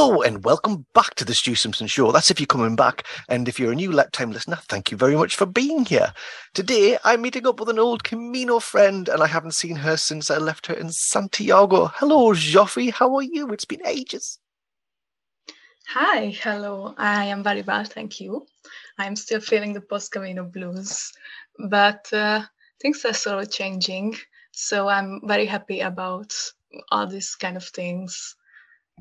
Hello 0.00 0.22
and 0.22 0.42
welcome 0.44 0.86
back 0.94 1.14
to 1.16 1.26
the 1.26 1.34
Stu 1.34 1.54
Simpson 1.54 1.86
Show. 1.86 2.10
That's 2.10 2.30
if 2.30 2.40
you're 2.40 2.46
coming 2.46 2.74
back. 2.74 3.06
And 3.28 3.46
if 3.46 3.60
you're 3.60 3.72
a 3.72 3.74
new 3.74 3.92
time 4.12 4.32
listener, 4.32 4.56
thank 4.66 4.90
you 4.90 4.96
very 4.96 5.14
much 5.14 5.36
for 5.36 5.44
being 5.44 5.84
here. 5.84 6.14
Today, 6.54 6.96
I'm 7.04 7.20
meeting 7.20 7.46
up 7.46 7.60
with 7.60 7.68
an 7.68 7.78
old 7.78 8.02
Camino 8.02 8.60
friend, 8.60 9.10
and 9.10 9.22
I 9.22 9.26
haven't 9.26 9.52
seen 9.52 9.76
her 9.76 9.98
since 9.98 10.30
I 10.30 10.38
left 10.38 10.68
her 10.68 10.74
in 10.74 10.90
Santiago. 10.90 11.88
Hello, 11.88 12.32
Zsofi. 12.32 12.90
How 12.90 13.14
are 13.14 13.22
you? 13.22 13.52
It's 13.52 13.66
been 13.66 13.86
ages. 13.86 14.38
Hi, 15.88 16.30
hello. 16.30 16.94
I 16.96 17.26
am 17.26 17.42
very 17.42 17.60
well, 17.60 17.84
thank 17.84 18.22
you. 18.22 18.46
I'm 18.96 19.16
still 19.16 19.40
feeling 19.40 19.74
the 19.74 19.82
post 19.82 20.12
Camino 20.12 20.44
blues, 20.44 21.12
but 21.68 22.10
uh, 22.10 22.40
things 22.80 23.04
are 23.04 23.12
slowly 23.12 23.44
changing. 23.44 24.16
So 24.52 24.88
I'm 24.88 25.20
very 25.24 25.44
happy 25.44 25.80
about 25.80 26.32
all 26.90 27.06
these 27.06 27.34
kind 27.34 27.58
of 27.58 27.64
things. 27.64 28.36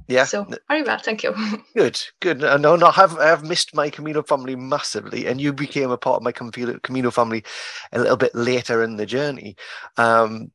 Yeah. 0.08 0.26
So 0.26 0.48
very 0.67 0.84
well, 0.84 0.99
thank 0.99 1.23
you. 1.23 1.35
Good, 1.76 2.02
good. 2.20 2.39
No, 2.39 2.76
no, 2.76 2.88
I 2.88 2.91
have 2.91 3.17
I 3.17 3.27
have 3.27 3.44
missed 3.44 3.76
my 3.76 3.89
Camino 3.89 4.23
family 4.23 4.55
massively, 4.55 5.27
and 5.27 5.39
you 5.39 5.53
became 5.53 5.91
a 5.91 5.98
part 5.98 6.17
of 6.17 6.23
my 6.23 6.31
Camino 6.31 7.12
family 7.12 7.44
a 7.91 7.99
little 7.99 8.17
bit 8.17 8.34
later 8.34 8.84
in 8.84 8.98
the 8.98 9.05
journey. 9.05 9.55
Um, 9.98 10.52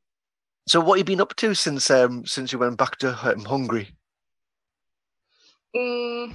so, 0.67 0.81
what 0.81 0.99
have 0.99 1.09
you 1.09 1.17
been 1.17 1.21
up 1.21 1.37
to 1.37 1.55
since 1.55 1.91
um, 1.91 2.27
since 2.27 2.53
you 2.53 2.59
went 2.59 2.79
back 2.79 2.97
to 2.99 3.11
um, 3.31 3.45
Hungary? 3.45 3.95
Mm, 5.77 6.35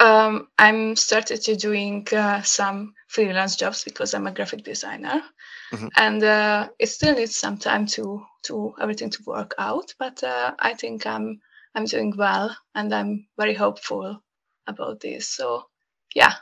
um, 0.00 0.48
I'm 0.58 0.96
started 0.96 1.42
to 1.42 1.56
doing 1.56 2.06
uh, 2.12 2.42
some 2.42 2.94
freelance 3.08 3.56
jobs 3.56 3.84
because 3.84 4.14
I'm 4.14 4.26
a 4.26 4.32
graphic 4.32 4.64
designer, 4.64 5.22
mm-hmm. 5.72 5.88
and 5.96 6.22
uh, 6.24 6.68
it 6.78 6.86
still 6.86 7.14
needs 7.14 7.36
some 7.36 7.58
time 7.58 7.86
to 7.86 8.24
to 8.44 8.74
everything 8.80 9.10
to 9.10 9.22
work 9.26 9.54
out. 9.58 9.94
But 9.98 10.24
uh, 10.24 10.54
I 10.58 10.74
think 10.74 11.06
I'm 11.06 11.40
I'm 11.74 11.84
doing 11.84 12.14
well, 12.16 12.56
and 12.74 12.92
I'm 12.94 13.26
very 13.38 13.54
hopeful 13.54 14.22
about 14.66 15.00
this. 15.00 15.28
So, 15.28 15.66
yeah. 16.14 16.34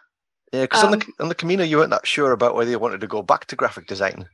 Yeah, 0.52 0.62
because 0.62 0.82
um, 0.82 0.92
on 0.92 0.98
the 0.98 1.04
um, 1.04 1.14
on 1.20 1.28
the 1.28 1.34
Camino, 1.34 1.64
you 1.64 1.76
weren't 1.78 1.90
that 1.90 2.06
sure 2.06 2.32
about 2.32 2.54
whether 2.54 2.70
you 2.70 2.78
wanted 2.78 3.02
to 3.02 3.06
go 3.06 3.22
back 3.22 3.46
to 3.46 3.56
graphic 3.56 3.86
design. 3.86 4.28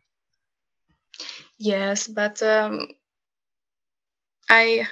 Yes, 1.59 2.07
but 2.07 2.43
um, 2.43 2.89
I 4.49 4.87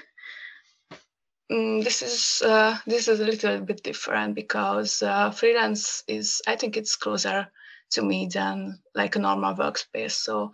mm, 1.50 1.84
this 1.84 2.02
is 2.02 2.42
uh, 2.44 2.76
this 2.86 3.08
is 3.08 3.20
a 3.20 3.24
little 3.24 3.60
bit 3.60 3.82
different 3.82 4.34
because 4.34 5.02
uh, 5.02 5.30
freelance 5.30 6.02
is 6.08 6.42
I 6.46 6.56
think 6.56 6.76
it's 6.76 6.96
closer 6.96 7.48
to 7.92 8.02
me 8.02 8.28
than 8.32 8.80
like 8.94 9.16
a 9.16 9.20
normal 9.20 9.54
workspace. 9.54 10.12
So 10.12 10.52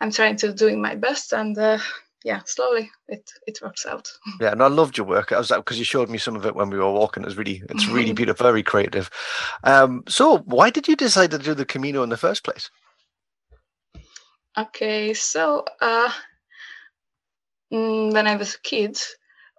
I'm 0.00 0.12
trying 0.12 0.36
to 0.36 0.52
doing 0.52 0.80
my 0.80 0.94
best, 0.94 1.32
and 1.32 1.56
uh, 1.58 1.78
yeah, 2.26 2.40
slowly 2.44 2.90
it 3.06 3.30
it 3.46 3.60
works 3.62 3.86
out. 3.86 4.08
Yeah, 4.40 4.50
and 4.50 4.60
I 4.60 4.66
loved 4.66 4.98
your 4.98 5.06
work. 5.06 5.30
I 5.30 5.38
was 5.38 5.52
because 5.52 5.78
you 5.78 5.84
showed 5.84 6.10
me 6.10 6.18
some 6.18 6.34
of 6.34 6.44
it 6.44 6.56
when 6.56 6.70
we 6.70 6.78
were 6.78 6.90
walking. 6.90 7.22
It's 7.22 7.36
really, 7.36 7.62
it's 7.70 7.86
really 7.86 8.12
beautiful, 8.20 8.44
very 8.44 8.64
creative. 8.64 9.08
Um, 9.62 10.02
so 10.08 10.38
why 10.38 10.70
did 10.70 10.88
you 10.88 10.96
decide 10.96 11.30
to 11.30 11.38
do 11.38 11.54
the 11.54 11.64
Camino 11.64 12.02
in 12.02 12.08
the 12.08 12.16
first 12.16 12.42
place? 12.42 12.68
Okay, 14.58 15.14
so 15.14 15.64
uh, 15.80 16.10
mm, 17.72 18.12
when 18.12 18.26
I 18.26 18.34
was 18.34 18.56
a 18.56 18.60
kid, 18.60 18.98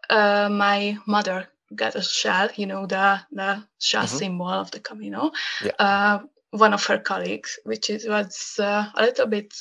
uh, 0.10 0.50
my 0.52 0.98
mother 1.08 1.48
got 1.74 1.96
a 1.96 2.02
shell, 2.02 2.50
you 2.58 2.66
know, 2.66 2.86
the 2.86 3.22
the 3.32 3.64
shell 3.80 4.04
mm-hmm. 4.04 4.18
symbol 4.18 4.48
of 4.50 4.72
the 4.72 4.82
Camino. 4.82 5.32
Yeah. 5.64 5.72
Uh, 5.80 6.20
one 6.52 6.74
of 6.74 6.86
her 6.88 7.00
colleagues, 7.00 7.60
which 7.64 7.90
is, 7.90 8.06
was 8.08 8.60
uh, 8.60 8.90
a 8.96 9.04
little 9.04 9.28
bit 9.28 9.54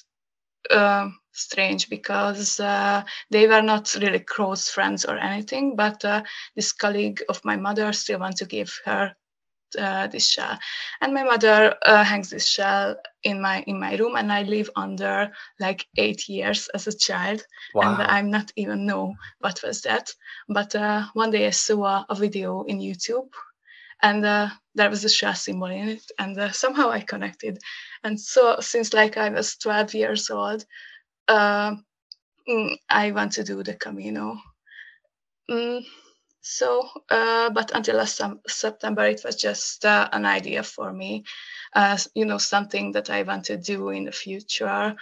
uh, 0.71 1.09
strange 1.37 1.89
because 1.89 2.59
uh, 2.61 3.03
they 3.31 3.47
were 3.47 3.63
not 3.63 3.95
really 4.01 4.21
close 4.21 4.69
friends 4.69 5.05
or 5.05 5.19
anything. 5.19 5.77
But 5.77 6.05
uh, 6.05 6.23
this 6.55 6.73
colleague 6.73 7.23
of 7.29 7.45
my 7.45 7.57
mother 7.57 7.93
still 7.93 8.21
wants 8.21 8.41
to 8.41 8.47
give 8.47 8.73
her 8.85 9.15
uh, 9.79 10.07
this 10.07 10.27
shell, 10.29 10.59
and 11.01 11.13
my 11.13 11.25
mother 11.25 11.75
uh, 11.85 12.05
hangs 12.05 12.31
this 12.31 12.49
shell 12.49 12.97
in 13.25 13.43
my 13.43 13.63
in 13.67 13.79
my 13.79 13.97
room, 13.97 14.17
and 14.17 14.33
I 14.33 14.43
live 14.43 14.71
under 14.77 15.33
like 15.61 15.87
eight 15.97 16.29
years 16.29 16.69
as 16.69 16.87
a 16.87 16.97
child, 16.97 17.45
wow. 17.75 17.83
and 17.83 18.03
I'm 18.03 18.31
not 18.31 18.53
even 18.57 18.87
know 18.87 19.15
what 19.41 19.63
was 19.63 19.83
that. 19.83 20.15
But 20.49 20.75
uh, 20.75 21.07
one 21.15 21.31
day 21.31 21.47
I 21.47 21.51
saw 21.51 22.05
a, 22.09 22.15
video 22.15 22.63
in 22.63 22.79
YouTube 22.79 23.29
and 24.03 24.25
uh, 24.25 24.49
there 24.75 24.91
was 24.91 25.05
a 25.05 25.09
shell 25.09 25.35
symbol 25.35 25.67
in 25.67 25.89
it 25.89 26.11
and 26.19 26.39
uh, 26.39 26.51
somehow 26.51 26.91
i 26.91 27.01
connected 27.01 27.59
and 28.05 28.21
so 28.21 28.57
since 28.61 28.93
like 28.93 29.17
i 29.17 29.29
was 29.29 29.57
12 29.57 29.95
years 29.95 30.31
old 30.31 30.65
uh, 31.29 31.75
i 32.89 33.11
want 33.13 33.33
to 33.33 33.45
do 33.45 33.63
the 33.63 33.75
camino. 33.75 34.39
Mm, 35.51 35.85
so 36.41 36.89
uh, 37.11 37.51
but 37.51 37.71
until 37.75 37.97
last 37.97 38.21
september 38.47 39.05
it 39.05 39.23
was 39.25 39.37
just 39.37 39.85
uh, 39.85 40.09
an 40.13 40.25
idea 40.25 40.63
for 40.63 40.93
me 40.93 41.25
uh, 41.75 41.99
you 42.15 42.25
know 42.25 42.39
something 42.39 42.93
that 42.93 43.11
i 43.11 43.23
want 43.23 43.45
to 43.45 43.57
do 43.57 43.91
in 43.91 44.05
the 44.05 44.13
future. 44.13 44.95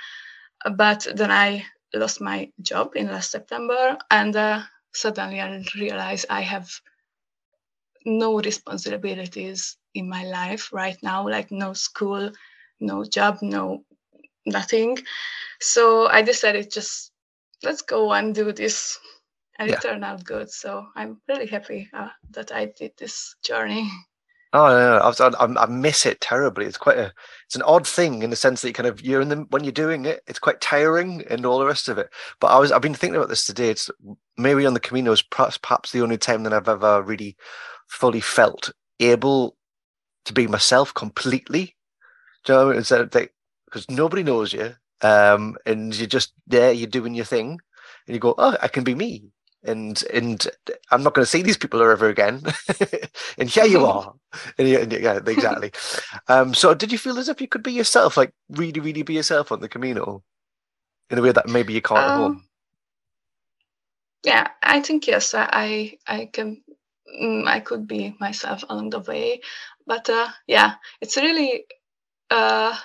But 0.77 1.07
then 1.15 1.31
i 1.31 1.65
lost 1.95 2.21
my 2.21 2.51
job 2.61 2.93
in 2.97 3.06
last 3.06 3.31
september 3.31 3.97
and 4.11 4.65
suddenly 4.93 5.41
i 5.41 5.62
realized 5.77 6.27
i 6.31 6.41
have 6.41 6.69
no 8.05 8.41
responsibilities 8.41 9.77
in 9.95 10.09
my 10.09 10.25
life 10.25 10.73
right 10.73 10.97
now, 11.03 11.29
like 11.29 11.51
no 11.51 11.73
school, 11.73 12.31
no 12.81 13.05
job, 13.05 13.39
no 13.43 13.85
nothing. 14.47 14.99
So 15.60 16.09
I 16.09 16.22
decided 16.22 16.71
just 16.71 17.12
let's 17.62 17.82
go 17.82 18.12
and 18.12 18.34
do 18.34 18.53
this. 18.53 18.99
And 19.59 19.71
yeah. 19.71 19.77
it 19.77 19.82
turned 19.82 20.05
out 20.05 20.25
good. 20.25 20.50
So 20.50 20.87
I'm 20.97 21.21
really 21.28 21.47
happy 21.47 21.88
uh, 21.93 22.09
that 22.31 22.50
I 22.53 22.66
did 22.77 22.93
this 22.99 23.37
journey. 23.44 23.88
Oh 24.53 24.69
no, 24.69 24.99
no, 24.99 25.37
I, 25.37 25.65
I, 25.65 25.66
miss 25.66 26.06
it 26.06 26.21
terribly. 26.21 26.65
It's 26.65 26.78
quite 26.78 26.97
a, 26.97 27.12
it's 27.47 27.56
an 27.56 27.62
odd 27.62 27.84
thing 27.84 28.22
in 28.22 28.31
the 28.31 28.37
sense 28.37 28.62
that 28.62 28.69
you 28.69 28.72
kind 28.72 28.87
of 28.87 29.03
you're 29.03 29.21
in 29.21 29.28
the 29.28 29.44
when 29.50 29.65
you're 29.65 29.72
doing 29.72 30.05
it, 30.05 30.22
it's 30.28 30.38
quite 30.38 30.61
tiring 30.61 31.25
and 31.28 31.44
all 31.44 31.59
the 31.59 31.66
rest 31.66 31.88
of 31.88 31.99
it. 31.99 32.09
But 32.38 32.49
I 32.49 32.61
was 32.61 32.71
I've 32.71 32.81
been 32.81 32.94
thinking 32.94 33.16
about 33.16 33.28
this 33.28 33.47
today. 33.47 33.71
It's 33.71 33.91
maybe 34.37 34.65
on 34.65 34.75
the 34.75 34.78
Caminos, 34.78 35.25
perhaps 35.28 35.59
perhaps 35.59 35.91
the 35.91 36.03
only 36.03 36.19
time 36.19 36.44
that 36.44 36.53
I've 36.53 36.69
ever 36.69 37.03
really 37.03 37.37
fully 37.88 38.21
felt 38.21 38.71
able 39.00 39.56
to 40.25 40.32
be 40.32 40.47
myself 40.47 40.94
completely. 40.94 41.75
Do 42.44 42.53
you 42.53 42.59
know 42.59 42.65
what 42.66 42.66
I 42.66 42.71
mean? 42.71 42.78
Instead 42.78 43.00
of 43.00 43.15
like, 43.15 43.34
because 43.75 43.91
nobody 43.91 44.23
knows 44.23 44.53
you, 44.53 44.75
um, 45.03 45.57
and 45.67 45.95
you're 45.97 46.07
just 46.07 46.33
there, 46.47 46.73
you're 46.73 46.87
doing 46.87 47.15
your 47.15 47.25
thing, 47.25 47.59
and 48.07 48.15
you 48.15 48.21
go, 48.21 48.35
"Oh, 48.39 48.57
I 48.62 48.69
can 48.69 48.85
be 48.85 48.95
me," 48.95 49.25
and 49.65 50.01
and 50.12 50.47
I'm 50.93 51.03
not 51.03 51.15
going 51.15 51.25
to 51.25 51.31
see 51.31 51.43
these 51.43 51.57
people 51.57 51.83
ever 51.83 52.09
again. 52.09 52.43
and 53.39 53.51
here 53.51 53.65
you 53.65 53.85
are, 53.85 54.15
and, 54.59 54.69
you, 54.69 54.79
and 54.79 54.93
yeah, 54.93 55.19
exactly. 55.27 55.73
um, 56.29 56.55
so, 56.55 56.73
did 56.73 56.93
you 56.93 56.99
feel 56.99 57.19
as 57.19 57.29
if 57.29 57.41
you 57.41 57.49
could 57.49 57.65
be 57.65 57.73
yourself, 57.73 58.17
like 58.17 58.33
really, 58.49 58.79
really 58.81 59.03
be 59.03 59.15
yourself 59.15 59.51
on 59.51 59.59
the 59.61 59.69
Camino, 59.69 60.23
in 61.11 61.19
a 61.19 61.23
way 61.23 61.33
that 61.33 61.49
maybe 61.49 61.73
you 61.73 61.83
can't 61.83 61.99
um, 61.99 62.11
at 62.11 62.17
home? 62.17 62.45
Yeah, 64.25 64.49
I 64.62 64.81
think 64.83 65.09
yes. 65.09 65.35
I 65.35 65.99
I 66.06 66.31
can 66.33 66.62
mm, 67.21 67.47
I 67.49 67.59
could 67.59 67.89
be 67.89 68.15
myself 68.21 68.62
along 68.69 68.91
the 68.91 69.01
way. 69.01 69.41
But 69.85 70.09
uh, 70.09 70.29
yeah, 70.47 70.75
it's 71.01 71.17
really 71.17 71.65
uh, 72.31 72.77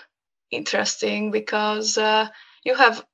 interesting 0.52 1.32
because 1.32 1.98
uh, 1.98 2.28
you 2.64 2.76
have 2.76 3.06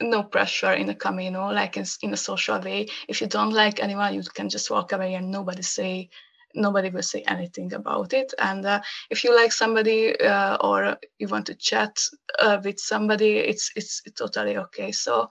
no 0.00 0.22
pressure 0.22 0.72
in 0.72 0.86
the 0.86 0.94
Camino, 0.94 1.50
like 1.50 1.76
in, 1.76 1.84
in 2.02 2.12
a 2.12 2.16
social 2.16 2.60
way. 2.60 2.88
If 3.08 3.20
you 3.20 3.26
don't 3.26 3.52
like 3.52 3.80
anyone, 3.80 4.14
you 4.14 4.22
can 4.22 4.48
just 4.48 4.70
walk 4.70 4.92
away 4.92 5.14
and 5.14 5.30
nobody 5.30 5.62
say 5.62 6.10
nobody 6.54 6.90
will 6.90 7.02
say 7.02 7.22
anything 7.22 7.72
about 7.72 8.12
it. 8.12 8.34
And 8.38 8.64
uh, 8.66 8.80
if 9.10 9.24
you 9.24 9.34
like 9.34 9.52
somebody 9.52 10.18
uh, 10.20 10.56
or 10.60 10.98
you 11.18 11.28
want 11.28 11.46
to 11.46 11.54
chat 11.54 11.98
uh, 12.38 12.60
with 12.62 12.78
somebody, 12.78 13.38
it's 13.38 13.70
it's 13.76 14.02
totally 14.16 14.56
okay. 14.56 14.92
So 14.92 15.28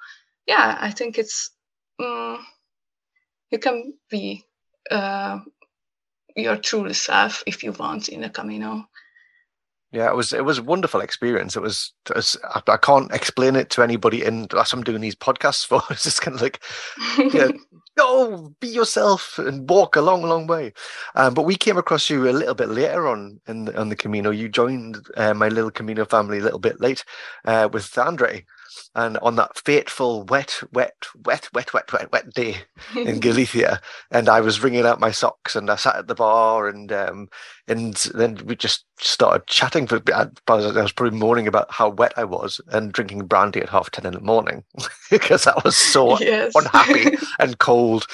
yeah, 0.47 0.77
I 0.79 0.91
think 0.91 1.17
it's 1.17 1.51
um, 1.99 2.45
you 3.51 3.59
can 3.59 3.93
be 4.09 4.43
uh, 4.89 5.39
your 6.35 6.57
true 6.57 6.93
self 6.93 7.43
if 7.45 7.63
you 7.63 7.71
want 7.73 8.09
in 8.09 8.23
a 8.23 8.29
Camino. 8.29 8.87
Yeah, 9.91 10.07
it 10.09 10.15
was 10.15 10.31
it 10.31 10.45
was 10.45 10.59
a 10.59 10.63
wonderful 10.63 11.01
experience. 11.01 11.57
It 11.57 11.61
was, 11.61 11.93
it 12.09 12.15
was 12.15 12.37
I, 12.45 12.61
I, 12.65 12.77
can't 12.77 13.11
explain 13.11 13.57
it 13.57 13.69
to 13.71 13.83
anybody, 13.83 14.23
and 14.23 14.49
that's 14.49 14.71
I'm 14.71 14.83
doing 14.83 15.01
these 15.01 15.15
podcasts 15.15 15.65
for. 15.67 15.81
It's 15.89 16.03
just 16.03 16.21
kind 16.21 16.35
of 16.35 16.41
like, 16.41 16.61
yeah, 17.33 17.49
go 17.97 18.53
be 18.61 18.69
yourself 18.69 19.37
and 19.37 19.69
walk 19.69 19.97
a 19.97 20.01
long, 20.01 20.23
long 20.23 20.47
way. 20.47 20.71
Um, 21.15 21.33
but 21.33 21.43
we 21.43 21.55
came 21.55 21.77
across 21.77 22.09
you 22.09 22.29
a 22.29 22.31
little 22.31 22.55
bit 22.55 22.69
later 22.69 23.05
on 23.05 23.41
in 23.47 23.75
on 23.75 23.89
the 23.89 23.97
Camino. 23.97 24.29
You 24.29 24.47
joined 24.47 25.05
uh, 25.17 25.33
my 25.33 25.49
little 25.49 25.71
Camino 25.71 26.05
family 26.05 26.39
a 26.39 26.43
little 26.43 26.59
bit 26.59 26.79
late 26.79 27.03
uh, 27.43 27.67
with 27.71 27.97
Andre. 27.97 28.45
And 28.95 29.17
on 29.19 29.35
that 29.35 29.57
fateful 29.57 30.23
wet, 30.23 30.61
wet, 30.73 31.05
wet, 31.25 31.49
wet, 31.53 31.73
wet, 31.73 31.91
wet, 31.93 32.11
wet 32.11 32.33
day 32.33 32.57
in 32.95 33.19
Galicia, 33.21 33.81
and 34.11 34.29
I 34.29 34.41
was 34.41 34.61
wringing 34.61 34.85
out 34.85 34.99
my 34.99 35.11
socks, 35.11 35.55
and 35.55 35.69
I 35.69 35.75
sat 35.75 35.95
at 35.95 36.07
the 36.07 36.15
bar, 36.15 36.67
and 36.67 36.91
um, 36.91 37.29
and 37.67 37.93
then 38.13 38.37
we 38.45 38.55
just 38.55 38.85
started 38.99 39.47
chatting 39.47 39.87
for 39.87 40.01
I 40.13 40.27
was 40.47 40.91
probably 40.91 41.17
moaning 41.17 41.47
about 41.47 41.71
how 41.71 41.89
wet 41.89 42.13
I 42.17 42.23
was 42.23 42.61
and 42.67 42.91
drinking 42.91 43.25
brandy 43.25 43.61
at 43.61 43.69
half 43.69 43.89
ten 43.91 44.05
in 44.05 44.13
the 44.13 44.19
morning 44.19 44.63
because 45.09 45.47
I 45.47 45.59
was 45.63 45.75
so 45.75 46.19
yes. 46.19 46.53
unhappy 46.55 47.17
and 47.39 47.57
cold. 47.57 48.05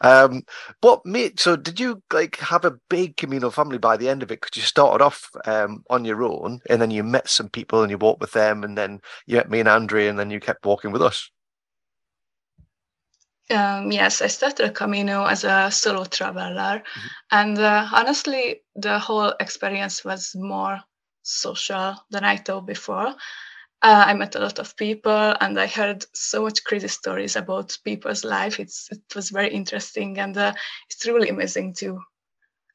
Um, 0.00 0.42
what 0.80 1.04
made 1.06 1.38
so 1.38 1.56
did 1.56 1.78
you 1.78 2.02
like 2.12 2.36
have 2.36 2.64
a 2.64 2.78
big 2.88 3.16
communal 3.16 3.50
family 3.50 3.78
by 3.78 3.96
the 3.96 4.08
end 4.08 4.22
of 4.22 4.30
it? 4.30 4.40
Because 4.40 4.56
you 4.56 4.62
started 4.62 5.04
off 5.04 5.30
um, 5.44 5.84
on 5.90 6.04
your 6.04 6.22
own 6.22 6.60
and 6.68 6.80
then 6.80 6.90
you 6.90 7.04
met 7.04 7.28
some 7.28 7.48
people 7.48 7.82
and 7.82 7.90
you 7.90 7.98
walked 7.98 8.20
with 8.20 8.32
them 8.32 8.64
and 8.64 8.76
then 8.76 9.00
you 9.26 9.36
met 9.36 9.50
me 9.50 9.60
and 9.60 9.68
Andre 10.02 10.08
and 10.08 10.18
then 10.18 10.30
you 10.30 10.40
kept 10.40 10.66
walking 10.66 10.92
with 10.92 11.02
us. 11.02 11.30
Um, 13.50 13.92
yes, 13.92 14.22
I 14.22 14.28
started 14.28 14.74
Camino 14.74 15.24
as 15.26 15.44
a 15.44 15.70
solo 15.70 16.04
traveler, 16.04 16.82
mm-hmm. 16.82 17.08
and 17.30 17.58
uh, 17.58 17.86
honestly, 17.92 18.62
the 18.76 18.98
whole 18.98 19.34
experience 19.40 20.04
was 20.04 20.34
more 20.34 20.80
social 21.22 21.94
than 22.10 22.24
I 22.24 22.36
thought 22.38 22.66
before. 22.66 23.14
Uh, 23.82 24.04
I 24.06 24.14
met 24.14 24.36
a 24.36 24.38
lot 24.38 24.58
of 24.58 24.76
people, 24.76 25.34
and 25.40 25.58
I 25.58 25.66
heard 25.66 26.06
so 26.14 26.42
much 26.42 26.64
crazy 26.64 26.88
stories 26.88 27.36
about 27.36 27.76
people's 27.84 28.24
life. 28.24 28.60
It's 28.60 28.88
it 28.90 29.14
was 29.14 29.30
very 29.30 29.50
interesting, 29.52 30.18
and 30.18 30.36
uh, 30.36 30.54
it's 30.88 31.06
really 31.06 31.28
amazing 31.28 31.74
to 31.80 31.98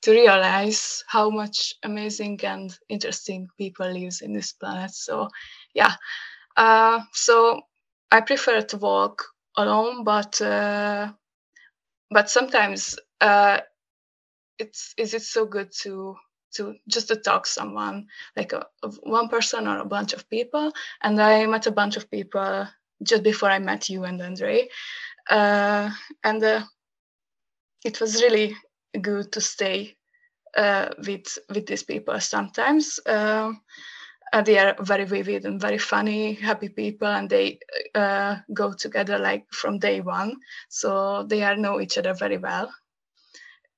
to 0.01 0.11
realize 0.11 1.03
how 1.07 1.29
much 1.29 1.73
amazing 1.83 2.39
and 2.43 2.77
interesting 2.87 3.47
people 3.57 3.91
lives 3.91 4.21
in 4.21 4.33
this 4.33 4.53
planet. 4.53 4.91
So, 4.91 5.29
yeah, 5.73 5.95
uh, 6.57 7.01
so 7.13 7.61
I 8.11 8.21
prefer 8.21 8.61
to 8.61 8.77
walk 8.77 9.23
alone, 9.57 10.03
but 10.03 10.41
uh, 10.41 11.11
but 12.11 12.29
sometimes 12.29 12.97
uh, 13.21 13.59
it's 14.59 14.93
is 14.97 15.13
it 15.13 15.23
so 15.23 15.45
good 15.45 15.71
to 15.83 16.15
to 16.55 16.75
just 16.87 17.07
to 17.09 17.15
talk 17.17 17.45
someone 17.45 18.07
like 18.35 18.53
a, 18.53 18.65
one 19.03 19.27
person 19.29 19.67
or 19.67 19.79
a 19.79 19.85
bunch 19.85 20.13
of 20.13 20.29
people? 20.29 20.71
And 21.03 21.21
i 21.21 21.45
met 21.45 21.67
a 21.67 21.71
bunch 21.71 21.97
of 21.97 22.09
people 22.09 22.67
just 23.03 23.23
before 23.23 23.49
i 23.51 23.59
met 23.59 23.89
you 23.89 24.03
and 24.05 24.21
andre. 24.21 24.67
Uh, 25.29 25.89
and 26.23 26.43
uh, 26.43 26.63
it 27.85 27.99
was 28.01 28.21
really 28.21 28.55
good 29.01 29.31
to 29.33 29.41
stay 29.41 29.95
uh, 30.55 30.89
with 31.05 31.37
with 31.53 31.67
these 31.67 31.83
people 31.83 32.19
sometimes. 32.19 32.99
Um, 33.05 33.61
uh, 34.33 34.41
they 34.41 34.57
are 34.59 34.75
very 34.79 35.05
vivid 35.05 35.45
and 35.45 35.59
very 35.61 35.77
funny, 35.77 36.33
happy 36.33 36.69
people, 36.69 37.07
and 37.07 37.29
they 37.29 37.59
uh, 37.95 38.37
go 38.53 38.73
together 38.73 39.17
like 39.17 39.45
from 39.51 39.79
day 39.79 40.01
one. 40.01 40.35
So 40.69 41.23
they 41.23 41.43
are 41.43 41.55
know 41.55 41.79
each 41.79 41.97
other 41.97 42.13
very 42.13 42.37
well. 42.37 42.73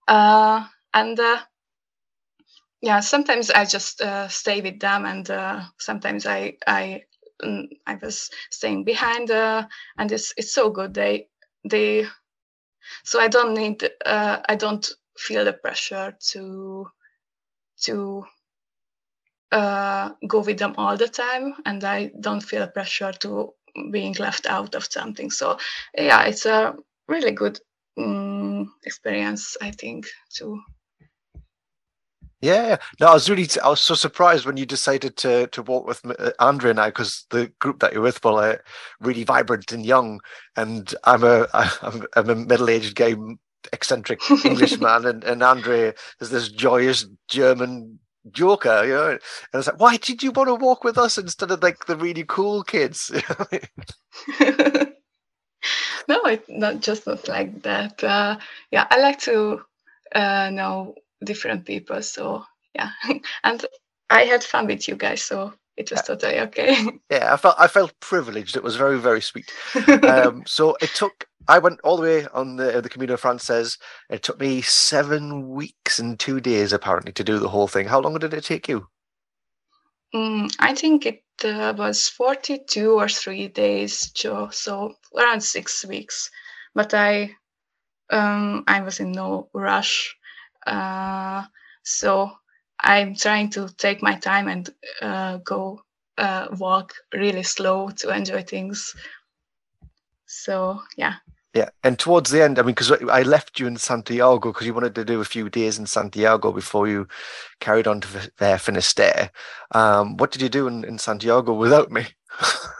Uh, 0.08 0.66
and 0.94 1.20
uh, 1.20 1.40
yeah, 2.82 3.00
sometimes 3.02 3.52
I 3.52 3.66
just 3.66 4.02
uh, 4.02 4.28
stay 4.28 4.62
with 4.62 4.80
them, 4.80 5.06
and 5.06 5.30
uh, 5.30 5.62
sometimes 5.78 6.26
I 6.26 6.58
I 6.66 7.04
mm, 7.44 7.68
I 7.86 7.96
was 7.96 8.30
staying 8.50 8.86
behind, 8.86 9.30
and 9.30 10.12
it's 10.12 10.34
it's 10.38 10.54
so 10.54 10.70
good. 10.72 10.94
They 10.94 11.28
they 11.70 12.08
so 13.04 13.20
I 13.20 13.28
don't 13.28 13.54
need 13.54 13.90
I 14.06 14.56
don't 14.58 14.90
feel 15.18 15.46
the 15.46 15.54
pressure 15.54 16.16
to 16.32 16.90
to 17.82 18.26
uh, 19.52 20.12
go 20.28 20.40
with 20.40 20.60
them 20.60 20.74
all 20.78 20.96
the 20.98 21.08
time 21.08 21.56
and 21.66 21.84
i 21.84 22.12
don't 22.20 22.42
feel 22.42 22.64
a 22.64 22.68
pressure 22.68 23.12
to 23.12 23.54
being 23.92 24.16
left 24.20 24.46
out 24.48 24.76
of 24.76 24.86
something. 24.86 25.30
So 25.32 25.58
yeah 25.98 26.24
it's 26.24 26.46
a 26.46 26.76
really 27.08 27.32
good 27.32 27.60
um, 27.98 28.74
experience 28.84 29.58
i 29.62 29.72
think 29.72 30.06
too 30.30 30.62
yeah, 32.42 32.78
no, 33.02 33.08
I 33.08 33.14
was 33.14 33.30
really, 33.30 33.48
I 33.62 33.68
was 33.68 33.82
so 33.82 33.96
surprised 33.96 34.46
when 34.46 34.56
you 34.56 34.66
decided 34.66 35.18
to 35.18 35.48
to 35.48 35.62
walk 35.62 35.86
with 35.86 36.02
uh, 36.06 36.32
Andre 36.40 36.70
and 36.70 36.80
I 36.80 36.88
because 36.88 37.26
the 37.32 37.52
group 37.60 37.80
that 37.80 37.92
you're 37.92 38.02
with 38.02 38.24
were 38.24 38.32
like 38.32 38.66
really 39.02 39.26
vibrant 39.26 39.74
and 39.74 39.86
young, 39.86 40.22
and 40.56 40.94
I'm 41.04 41.24
a 41.26 41.48
I'm, 41.54 42.06
I'm 42.16 42.30
a 42.30 42.36
middle 42.36 42.70
aged 42.70 42.96
gay 42.96 43.16
eccentric 43.74 44.22
Englishman, 44.46 45.06
and 45.06 45.24
and 45.26 45.44
Andre 45.44 45.94
is 46.22 46.30
this 46.30 46.48
joyous 46.48 47.08
German 47.28 48.00
Joker, 48.32 48.84
you 48.86 48.94
know. 48.94 49.10
And 49.12 49.20
I 49.54 49.58
was 49.58 49.68
like, 49.68 49.80
why 49.80 49.98
did 49.98 50.24
you 50.24 50.32
want 50.32 50.50
to 50.50 50.56
walk 50.56 50.84
with 50.84 50.98
us 50.98 51.18
instead 51.18 51.52
of 51.52 51.64
like 51.64 51.86
the 51.86 51.98
really 51.98 52.26
cool 52.28 52.64
kids? 52.64 53.12
no, 56.08 56.22
it's 56.26 56.50
not 56.50 56.82
just 56.82 57.08
not 57.08 57.28
like 57.28 57.62
that. 57.64 58.04
Uh, 58.04 58.38
yeah, 58.72 58.88
I 58.90 59.00
like 59.00 59.20
to 59.22 59.62
uh, 60.16 60.50
know 60.52 60.96
different 61.24 61.66
people. 61.66 62.02
So 62.02 62.44
yeah, 62.76 62.92
and 63.44 63.66
I 64.10 64.24
had 64.24 64.44
fun 64.44 64.68
with 64.68 64.88
you 64.88 64.96
guys. 64.96 65.24
So 65.24 65.54
it 65.80 65.90
was 65.90 66.02
totally 66.02 66.40
okay. 66.42 66.76
Yeah, 67.10 67.34
I 67.34 67.38
felt 67.38 67.56
I 67.58 67.68
felt 67.68 68.00
privileged. 68.02 68.56
It 68.56 68.64
was 68.64 68.76
very 68.76 69.00
very 69.00 69.22
sweet. 69.22 69.52
Um, 70.04 70.44
so 70.46 70.76
it 70.82 70.92
took 70.94 71.26
I 71.48 71.60
went 71.60 71.80
all 71.84 71.96
the 71.98 72.04
way 72.04 72.28
on 72.34 72.58
the 72.58 72.82
the 72.82 72.90
Camino 72.90 73.18
Frances. 73.18 73.78
It 74.10 74.22
took 74.22 74.40
me 74.40 74.62
seven 74.62 75.50
weeks 75.50 75.98
and 75.98 76.20
two 76.20 76.40
days 76.42 76.74
apparently 76.74 77.14
to 77.14 77.24
do 77.24 77.40
the 77.40 77.50
whole 77.50 77.68
thing. 77.68 77.88
How 77.88 78.02
long 78.02 78.18
did 78.20 78.34
it 78.34 78.44
take 78.44 78.68
you? 78.68 78.88
Mm, 80.14 80.54
I 80.60 80.74
think 80.76 81.06
it 81.06 81.24
uh, 81.44 81.74
was 81.78 82.10
42 82.10 82.92
or 83.00 83.08
three 83.08 83.48
days, 83.48 84.12
Joe. 84.12 84.50
So 84.52 84.96
around 85.16 85.42
six 85.42 85.86
weeks. 85.86 86.30
But 86.74 86.94
I, 86.94 87.36
um, 88.10 88.64
I 88.68 88.82
was 88.82 89.00
in 89.00 89.12
no 89.12 89.50
rush. 89.54 90.16
Uh, 90.66 91.44
so 91.84 92.32
I'm 92.82 93.16
trying 93.16 93.50
to 93.52 93.70
take 93.78 94.02
my 94.02 94.16
time 94.16 94.48
and 94.48 94.70
uh, 95.02 95.38
go 95.38 95.82
uh, 96.18 96.48
walk 96.58 96.94
really 97.14 97.44
slow 97.44 97.90
to 97.90 98.16
enjoy 98.16 98.44
things. 98.44 98.96
So 100.26 100.82
yeah. 100.98 101.16
Yeah, 101.56 101.70
and 101.84 101.98
towards 101.98 102.30
the 102.30 102.44
end, 102.44 102.60
I 102.60 102.62
mean, 102.62 102.76
because 102.76 102.92
I 102.92 103.24
left 103.24 103.60
you 103.60 103.66
in 103.66 103.76
Santiago 103.78 104.52
because 104.52 104.68
you 104.68 104.74
wanted 104.74 104.94
to 104.96 105.04
do 105.04 105.20
a 105.20 105.26
few 105.26 105.50
days 105.50 105.80
in 105.80 105.88
Santiago 105.88 106.52
before 106.52 106.88
you 106.88 107.08
carried 107.60 107.88
on 107.88 108.02
to 108.02 108.32
there 108.38 108.60
Finisterre. 108.60 109.32
Um, 109.72 110.16
what 110.18 110.30
did 110.30 110.44
you 110.44 110.50
do 110.50 110.68
in, 110.68 110.84
in 110.84 111.00
Santiago 111.00 111.54
without 111.54 111.92
me? 111.92 112.06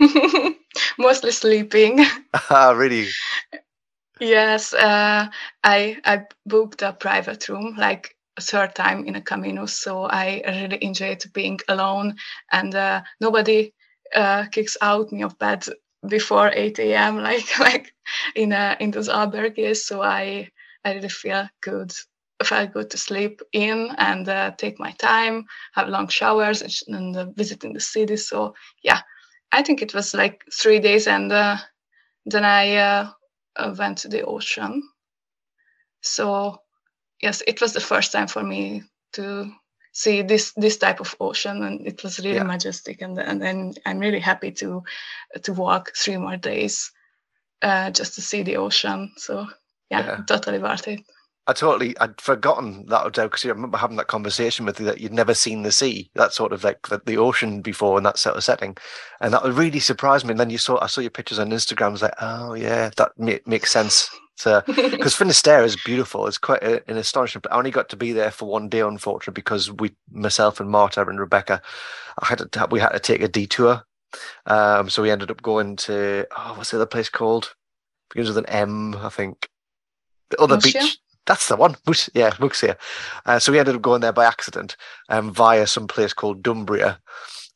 Mostly 0.98 1.30
sleeping. 1.30 2.04
Ah, 2.50 2.70
really? 2.70 3.06
Yes, 4.20 4.74
uh, 4.74 5.28
I 5.62 5.98
I 6.04 6.22
booked 6.46 6.82
a 6.82 6.92
private 6.92 7.48
room 7.48 7.74
like 7.76 8.13
third 8.40 8.74
time 8.74 9.04
in 9.06 9.16
a 9.16 9.20
Camino, 9.22 9.66
so 9.66 10.04
I 10.04 10.42
really 10.46 10.82
enjoyed 10.82 11.24
being 11.32 11.58
alone 11.68 12.16
and 12.52 12.74
uh, 12.74 13.02
nobody 13.20 13.72
uh, 14.14 14.46
kicks 14.46 14.76
out 14.80 15.12
me 15.12 15.22
of 15.22 15.38
bed 15.38 15.64
before 16.08 16.50
8 16.54 16.94
a.m. 16.94 17.18
like 17.28 17.58
like 17.58 17.94
in 18.34 18.52
a, 18.52 18.76
in 18.80 18.90
those 18.90 19.08
albergues. 19.08 19.78
So 19.78 20.02
I 20.02 20.50
I 20.84 20.94
really 20.94 21.08
feel 21.08 21.48
good. 21.62 21.92
I 22.40 22.44
Felt 22.44 22.72
good 22.72 22.90
to 22.90 22.98
sleep 22.98 23.40
in 23.52 23.90
and 23.96 24.28
uh, 24.28 24.50
take 24.58 24.78
my 24.80 24.90
time, 24.92 25.46
have 25.74 25.88
long 25.88 26.08
showers, 26.08 26.62
and 26.88 27.16
uh, 27.16 27.26
visiting 27.36 27.72
the 27.72 27.80
city. 27.80 28.16
So 28.16 28.54
yeah, 28.82 29.00
I 29.52 29.62
think 29.62 29.82
it 29.82 29.94
was 29.94 30.14
like 30.14 30.44
three 30.52 30.80
days, 30.80 31.06
and 31.06 31.32
uh, 31.32 31.56
then 32.26 32.44
I 32.44 32.76
uh, 32.76 33.10
uh, 33.56 33.74
went 33.78 33.98
to 33.98 34.08
the 34.08 34.22
ocean. 34.24 34.82
So 36.02 36.62
yes, 37.24 37.42
it 37.46 37.60
was 37.60 37.72
the 37.72 37.80
first 37.80 38.12
time 38.12 38.28
for 38.28 38.42
me 38.42 38.82
to 39.14 39.50
see 39.92 40.22
this 40.22 40.52
this 40.56 40.76
type 40.76 41.00
of 41.00 41.16
ocean 41.20 41.62
and 41.62 41.86
it 41.86 42.02
was 42.02 42.18
really 42.18 42.36
yeah. 42.36 42.42
majestic 42.42 43.00
and 43.00 43.18
and 43.18 43.40
then 43.40 43.74
I'm 43.86 44.00
really 44.00 44.20
happy 44.20 44.50
to 44.60 44.82
to 45.44 45.52
walk 45.52 45.92
three 45.96 46.16
more 46.16 46.36
days 46.36 46.90
uh, 47.62 47.90
just 47.92 48.14
to 48.16 48.20
see 48.20 48.42
the 48.42 48.56
ocean 48.56 49.12
so 49.16 49.46
yeah, 49.90 50.06
yeah. 50.06 50.20
totally 50.26 50.58
worth 50.58 50.88
it 50.88 51.00
I 51.46 51.52
totally 51.52 51.96
I'd 52.00 52.20
forgotten 52.20 52.86
that 52.86 53.04
because 53.14 53.44
I 53.44 53.50
remember 53.50 53.78
having 53.78 53.98
that 53.98 54.08
conversation 54.08 54.66
with 54.66 54.80
you 54.80 54.86
that 54.86 55.00
you'd 55.00 55.12
never 55.12 55.34
seen 55.34 55.62
the 55.62 55.72
sea, 55.72 56.10
that 56.14 56.32
sort 56.32 56.52
of 56.54 56.64
like 56.64 56.88
the, 56.88 57.02
the 57.04 57.18
ocean 57.18 57.60
before 57.60 57.98
in 57.98 58.04
that 58.04 58.18
sort 58.18 58.36
of 58.36 58.44
setting, 58.44 58.78
and 59.20 59.34
that 59.34 59.44
really 59.44 59.78
surprised 59.78 60.24
me. 60.24 60.30
And 60.30 60.40
then 60.40 60.48
you 60.48 60.56
saw 60.56 60.80
I 60.80 60.86
saw 60.86 61.02
your 61.02 61.10
pictures 61.10 61.38
on 61.38 61.50
Instagram. 61.50 61.88
I 61.88 61.88
was 61.90 62.02
like, 62.02 62.14
oh 62.22 62.54
yeah, 62.54 62.90
that 62.96 63.12
makes 63.46 63.70
sense. 63.70 64.08
So 64.44 64.62
because 64.66 65.14
Finisterre 65.14 65.62
is 65.62 65.76
beautiful, 65.76 66.26
it's 66.26 66.38
quite 66.38 66.62
a, 66.64 66.82
an 66.90 66.96
astonishing. 66.96 67.40
But 67.40 67.52
I 67.52 67.56
only 67.56 67.70
got 67.70 67.88
to 67.90 67.96
be 67.96 68.10
there 68.12 68.32
for 68.32 68.48
one 68.48 68.68
day, 68.68 68.80
unfortunately, 68.80 69.40
because 69.40 69.70
we, 69.70 69.92
myself 70.10 70.58
and 70.58 70.68
Marta 70.68 71.02
and 71.02 71.20
Rebecca, 71.20 71.62
I 72.18 72.26
had 72.26 72.38
to 72.38 72.68
we 72.68 72.80
had 72.80 72.88
to 72.88 72.98
take 72.98 73.22
a 73.22 73.28
detour. 73.28 73.84
Um, 74.46 74.90
so 74.90 75.02
we 75.02 75.12
ended 75.12 75.30
up 75.30 75.40
going 75.40 75.76
to 75.76 76.26
oh, 76.36 76.54
what's 76.56 76.72
the 76.72 76.78
other 76.78 76.86
place 76.86 77.08
called? 77.08 77.54
Begins 78.10 78.28
with 78.28 78.38
an 78.38 78.46
M, 78.46 78.96
I 78.96 79.08
think. 79.08 79.48
The 80.30 80.40
other 80.40 80.58
beach 80.58 80.98
that's 81.26 81.48
the 81.48 81.56
one. 81.56 81.76
Yeah, 82.14 82.30
Muxia. 82.32 82.76
Uh, 83.24 83.38
so 83.38 83.52
we 83.52 83.58
ended 83.58 83.76
up 83.76 83.82
going 83.82 84.00
there 84.00 84.12
by 84.12 84.24
accident 84.24 84.76
um, 85.08 85.32
via 85.32 85.66
some 85.66 85.86
place 85.86 86.12
called 86.12 86.42
Dumbria. 86.42 86.98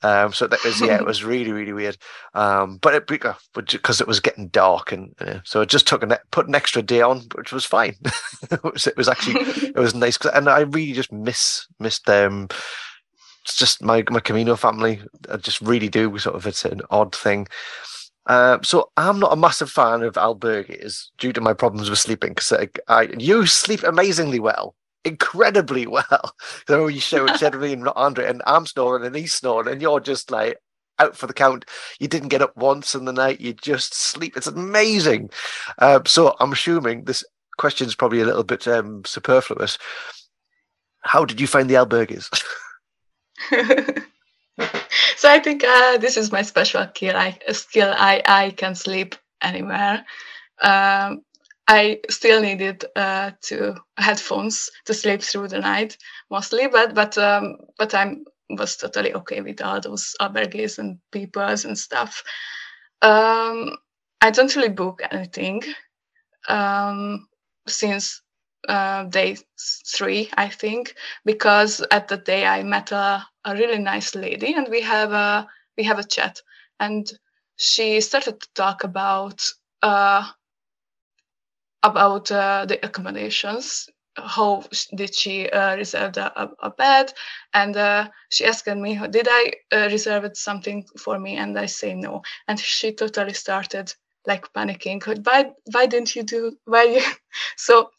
Um, 0.03 0.33
so 0.33 0.47
that 0.47 0.63
was 0.65 0.81
yeah, 0.81 0.97
it 0.97 1.07
was 1.07 1.25
really 1.25 1.53
really 1.53 1.73
weird. 1.73 1.97
Um, 2.35 2.79
but 2.79 2.95
it 2.95 3.07
because 3.07 4.01
it 4.01 4.07
was 4.07 4.21
getting 4.21 4.49
dark, 4.49 4.93
and 4.93 5.15
uh, 5.21 5.41
so 5.45 5.61
it 5.61 5.69
just 5.69 5.87
took 5.87 6.03
a 6.03 6.21
put 6.31 6.49
an 6.49 6.55
extra 6.55 6.83
day 6.83 7.03
on, 7.03 7.23
which 7.35 7.53
was 7.53 7.65
fine. 7.65 7.97
it, 8.51 8.63
was, 8.63 8.87
it 8.87 8.97
was 8.97 9.09
actually 9.09 9.41
it 9.41 9.79
was 9.79 9.95
nice, 9.95 10.19
and 10.33 10.49
I 10.49 10.61
really 10.61 10.93
just 10.93 11.13
miss 11.13 11.67
missed 11.79 12.07
them. 12.07 12.49
It's 13.45 13.57
just 13.57 13.83
my 13.83 14.05
my 14.11 14.21
Camino 14.21 14.57
family. 14.57 15.01
I 15.31 15.37
just 15.37 15.61
really 15.61 15.89
do. 15.89 16.17
Sort 16.19 16.37
of, 16.37 16.47
it's 16.47 16.65
an 16.65 16.83
odd 16.91 17.15
thing. 17.15 17.49
Uh, 18.27 18.59
so 18.63 18.91
I'm 18.99 19.19
not 19.19 19.33
a 19.33 19.37
massive 19.37 19.71
fan 19.71 20.03
of 20.03 20.15
albergues 20.15 21.07
due 21.17 21.33
to 21.33 21.41
my 21.41 21.55
problems 21.55 21.89
with 21.89 21.99
sleeping 21.99 22.35
because 22.35 22.53
I, 22.53 22.69
I, 22.87 23.09
you 23.19 23.47
sleep 23.47 23.83
amazingly 23.83 24.39
well, 24.39 24.75
incredibly 25.09 25.87
well. 25.87 26.35
So 26.67 26.87
you 26.87 27.01
show 27.01 27.25
it 27.27 27.39
generally 27.39 27.73
and 27.73 27.89
Andre 27.97 28.27
and 28.27 28.43
I'm 28.47 28.67
snoring 28.67 29.07
and 29.07 29.17
he's 29.17 29.35
snoring 29.35 29.73
and 29.73 29.81
you're 29.81 30.01
just 30.01 30.31
like 30.31 30.59
out 30.99 31.17
for 31.17 31.27
the 31.27 31.33
count. 31.33 31.65
You 31.99 32.09
didn't 32.09 32.29
get 32.29 32.43
up 32.43 32.57
once 32.57 32.95
in 32.95 33.05
the 33.05 33.13
night. 33.13 33.41
You 33.41 33.55
just 33.55 33.95
sleep. 33.95 34.37
It's 34.37 34.47
amazing. 34.47 35.31
Uh, 35.79 36.01
so 36.07 36.37
I'm 36.41 36.53
assuming 36.53 37.05
this 37.05 37.25
question 37.57 37.87
is 37.87 37.95
probably 37.95 38.21
a 38.21 38.27
little 38.27 38.45
bit 38.45 38.67
um, 38.69 39.03
superfluous. 39.05 39.79
How 41.01 41.25
did 41.25 41.41
you 41.41 41.47
find 41.47 41.71
the 41.71 41.75
albergues? 41.75 42.29
so 45.17 45.29
I 45.31 45.39
think 45.39 45.65
uh, 45.65 45.99
this 45.99 46.17
is 46.17 46.33
my 46.33 46.43
special 46.43 46.87
skill. 46.89 47.17
I 47.17 47.39
skill. 47.53 47.95
I 47.97 48.23
I 48.27 48.51
can 48.51 48.75
sleep 48.75 49.15
anywhere. 49.41 50.05
Um, 50.61 51.23
I 51.69 52.01
still 52.11 52.41
needed 52.41 52.85
uh, 52.97 53.33
to 53.43 53.77
headphones 53.99 54.71
to 54.87 54.95
sleep 54.95 55.23
through 55.23 55.49
the 55.49 55.61
night 55.61 55.99
mostly, 56.31 56.67
but 56.67 56.95
but 56.95 57.19
um, 57.19 57.59
but 57.79 57.95
I'm 57.95 58.25
was 58.51 58.77
totally 58.77 59.13
okay 59.15 59.43
with 59.43 59.61
all 59.63 59.81
those 59.81 60.15
albergues 60.21 60.79
and 60.79 60.99
peoples 61.13 61.67
and 61.67 61.79
stuff. 61.79 62.25
Um, 63.03 63.77
I 64.23 64.31
don't 64.31 64.55
really 64.57 64.71
book 64.71 65.03
anything 65.11 65.63
um, 66.49 67.29
since 67.67 68.23
uh, 68.69 69.05
day 69.05 69.37
three, 69.87 70.31
I 70.35 70.49
think, 70.49 70.95
because 71.25 71.85
at 71.91 72.09
the 72.09 72.17
day 72.19 72.47
I 72.47 72.63
met 72.63 72.93
a, 72.93 73.27
a 73.45 73.55
really 73.55 73.79
nice 73.79 74.15
lady 74.15 74.55
and 74.55 74.69
we 74.69 74.83
have 74.83 75.13
a 75.13 75.47
we 75.77 75.85
have 75.85 75.99
a 75.99 76.05
chat, 76.05 76.41
and 76.81 77.07
she 77.57 78.01
started 78.01 78.41
to 78.41 78.49
talk 78.55 78.85
about 78.85 79.45
uh, 79.83 80.29
about 81.83 82.31
uh, 82.31 82.67
the 82.67 82.85
accommodations. 82.85 83.89
How 84.17 84.65
did 84.97 85.15
she 85.15 85.49
uh, 85.49 85.77
reserve 85.77 86.17
a, 86.17 86.51
a, 86.61 86.71
bed? 86.71 87.13
And 87.55 87.77
uh, 87.77 88.09
she 88.31 88.45
asked 88.45 88.67
me, 88.67 88.99
"Did 89.11 89.29
I 89.31 89.53
uh, 89.71 89.89
reserve 89.91 90.37
something 90.37 90.85
for 90.99 91.19
me?" 91.19 91.37
And 91.37 91.57
I 91.57 91.67
say 91.67 91.95
no. 91.95 92.23
And 92.49 92.59
she 92.59 92.93
totally 92.93 93.35
started 93.35 93.95
like 94.27 94.53
panicking. 94.53 95.07
Why? 95.25 95.53
Why 95.71 95.87
didn't 95.87 96.17
you 96.17 96.25
do? 96.25 96.57
Why? 96.65 96.85
You? 96.85 97.03
so 97.57 97.91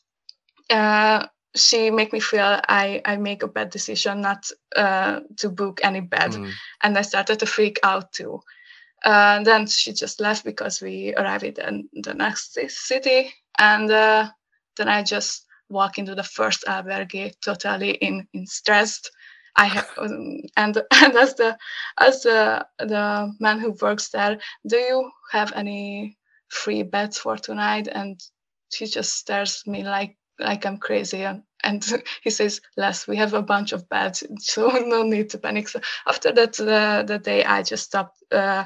uh, 0.69 1.27
she 1.55 1.89
make 1.89 2.13
me 2.13 2.19
feel 2.19 2.59
I, 2.67 3.01
I 3.05 3.17
make 3.17 3.43
a 3.43 3.47
bad 3.47 3.69
decision 3.69 4.21
not 4.21 4.45
uh, 4.75 5.21
to 5.37 5.49
book 5.49 5.81
any 5.83 6.01
bed. 6.01 6.31
Mm. 6.31 6.51
And 6.83 6.97
I 6.97 7.01
started 7.01 7.39
to 7.39 7.45
freak 7.45 7.79
out 7.83 8.11
too. 8.11 8.41
Uh, 9.03 9.43
then 9.43 9.65
she 9.67 9.93
just 9.93 10.19
left 10.19 10.43
because 10.43 10.81
we 10.81 11.13
arrived 11.15 11.57
in 11.57 11.89
the 11.93 12.13
next 12.13 12.59
city. 12.67 13.33
And 13.57 13.91
uh, 13.91 14.29
then 14.77 14.87
I 14.87 15.03
just 15.03 15.45
walk 15.69 15.97
into 15.97 16.15
the 16.15 16.23
first 16.23 16.63
albergue 16.67 17.33
totally 17.43 17.91
in, 17.91 18.27
in 18.33 18.45
stressed. 18.45 19.11
I 19.55 19.65
have, 19.65 19.89
um, 19.97 20.41
and 20.55 20.81
and 20.91 21.15
as 21.15 21.35
the 21.35 21.57
as 21.99 22.23
the 22.23 22.65
the 22.77 23.33
man 23.39 23.59
who 23.59 23.75
works 23.81 24.09
there, 24.09 24.39
do 24.67 24.77
you 24.77 25.11
have 25.31 25.51
any 25.53 26.17
free 26.49 26.83
beds 26.83 27.17
for 27.17 27.37
tonight? 27.37 27.87
And 27.87 28.19
she 28.71 28.85
just 28.85 29.13
stares 29.13 29.63
me 29.65 29.83
like 29.83 30.17
like 30.39 30.65
I'm 30.65 30.77
crazy. 30.77 31.23
And, 31.23 31.43
and 31.63 31.85
he 32.23 32.29
says, 32.29 32.61
Les, 32.77 33.07
we 33.07 33.17
have 33.17 33.33
a 33.33 33.41
bunch 33.41 33.71
of 33.73 33.87
beds, 33.89 34.23
so 34.39 34.69
no 34.69 35.03
need 35.03 35.29
to 35.31 35.37
panic. 35.37 35.67
So 35.69 35.81
after 36.07 36.31
that, 36.31 36.53
the, 36.53 37.03
the 37.05 37.19
day 37.19 37.43
I 37.43 37.63
just 37.63 37.85
stopped 37.85 38.23
uh, 38.31 38.65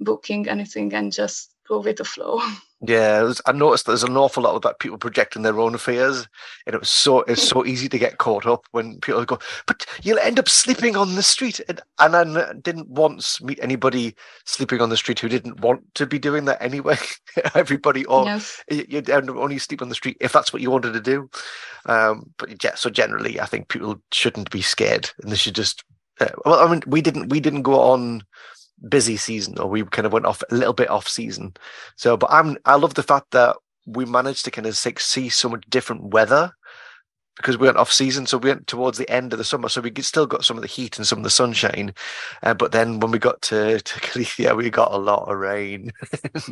booking 0.00 0.48
anything 0.48 0.92
and 0.94 1.12
just 1.12 1.54
go 1.66 1.80
with 1.80 1.96
the 1.96 2.04
flow. 2.04 2.40
Yeah, 2.86 3.22
was, 3.22 3.40
I 3.46 3.52
noticed 3.52 3.86
there's 3.86 4.02
an 4.02 4.16
awful 4.16 4.42
lot 4.42 4.56
about 4.56 4.78
people 4.78 4.98
projecting 4.98 5.42
their 5.42 5.58
own 5.58 5.78
fears, 5.78 6.26
and 6.66 6.74
it 6.74 6.78
was 6.78 6.88
so 6.88 7.20
it's 7.22 7.42
so 7.42 7.64
easy 7.64 7.88
to 7.88 7.98
get 7.98 8.18
caught 8.18 8.46
up 8.46 8.66
when 8.72 9.00
people 9.00 9.24
go, 9.24 9.38
"But 9.66 9.86
you'll 10.02 10.18
end 10.18 10.38
up 10.38 10.48
sleeping 10.48 10.96
on 10.96 11.14
the 11.14 11.22
street." 11.22 11.60
And, 11.68 11.80
and 11.98 12.16
I 12.16 12.52
didn't 12.54 12.88
once 12.88 13.40
meet 13.40 13.58
anybody 13.62 14.14
sleeping 14.44 14.80
on 14.80 14.90
the 14.90 14.96
street 14.96 15.20
who 15.20 15.28
didn't 15.28 15.60
want 15.60 15.82
to 15.94 16.06
be 16.06 16.18
doing 16.18 16.44
that 16.46 16.60
anyway. 16.60 16.98
Everybody, 17.54 18.04
or 18.06 18.24
yes. 18.24 18.62
you'd 18.68 19.08
end 19.08 19.30
up 19.30 19.36
only 19.36 19.58
sleep 19.58 19.80
on 19.80 19.88
the 19.88 19.94
street 19.94 20.16
if 20.20 20.32
that's 20.32 20.52
what 20.52 20.62
you 20.62 20.70
wanted 20.70 20.92
to 20.92 21.00
do. 21.00 21.30
Um, 21.86 22.32
but 22.38 22.62
yeah, 22.62 22.74
so 22.74 22.90
generally, 22.90 23.40
I 23.40 23.46
think 23.46 23.68
people 23.68 24.00
shouldn't 24.12 24.50
be 24.50 24.62
scared, 24.62 25.10
and 25.22 25.30
they 25.30 25.36
should 25.36 25.54
just. 25.54 25.84
Uh, 26.20 26.28
well, 26.44 26.66
I 26.66 26.70
mean, 26.70 26.82
we 26.86 27.00
didn't 27.00 27.28
we 27.28 27.40
didn't 27.40 27.62
go 27.62 27.80
on 27.80 28.22
busy 28.88 29.16
season 29.16 29.58
or 29.58 29.68
we 29.68 29.82
kind 29.84 30.06
of 30.06 30.12
went 30.12 30.26
off 30.26 30.42
a 30.50 30.54
little 30.54 30.72
bit 30.72 30.90
off 30.90 31.08
season. 31.08 31.54
So, 31.96 32.16
but 32.16 32.30
I'm 32.30 32.56
I 32.64 32.76
love 32.76 32.94
the 32.94 33.02
fact 33.02 33.30
that 33.32 33.56
we 33.86 34.04
managed 34.04 34.44
to 34.44 34.50
kind 34.50 34.66
of 34.66 34.76
see 34.76 35.28
so 35.28 35.48
much 35.48 35.64
different 35.68 36.12
weather 36.12 36.52
because 37.36 37.58
we 37.58 37.66
went 37.66 37.78
off 37.78 37.92
season, 37.92 38.26
so 38.26 38.38
we 38.38 38.50
went 38.50 38.66
towards 38.66 38.96
the 38.96 39.10
end 39.10 39.32
of 39.32 39.38
the 39.38 39.44
summer, 39.44 39.68
so 39.68 39.80
we 39.80 39.92
still 40.02 40.26
got 40.26 40.44
some 40.44 40.56
of 40.56 40.62
the 40.62 40.68
heat 40.68 40.96
and 40.96 41.06
some 41.06 41.18
of 41.18 41.24
the 41.24 41.30
sunshine. 41.30 41.92
Uh, 42.42 42.54
but 42.54 42.70
then 42.70 43.00
when 43.00 43.10
we 43.10 43.18
got 43.18 43.42
to 43.42 43.80
to 43.80 44.00
Galicia, 44.00 44.54
we 44.54 44.70
got 44.70 44.92
a 44.92 44.98
lot 44.98 45.28
of 45.28 45.36
rain. 45.36 45.90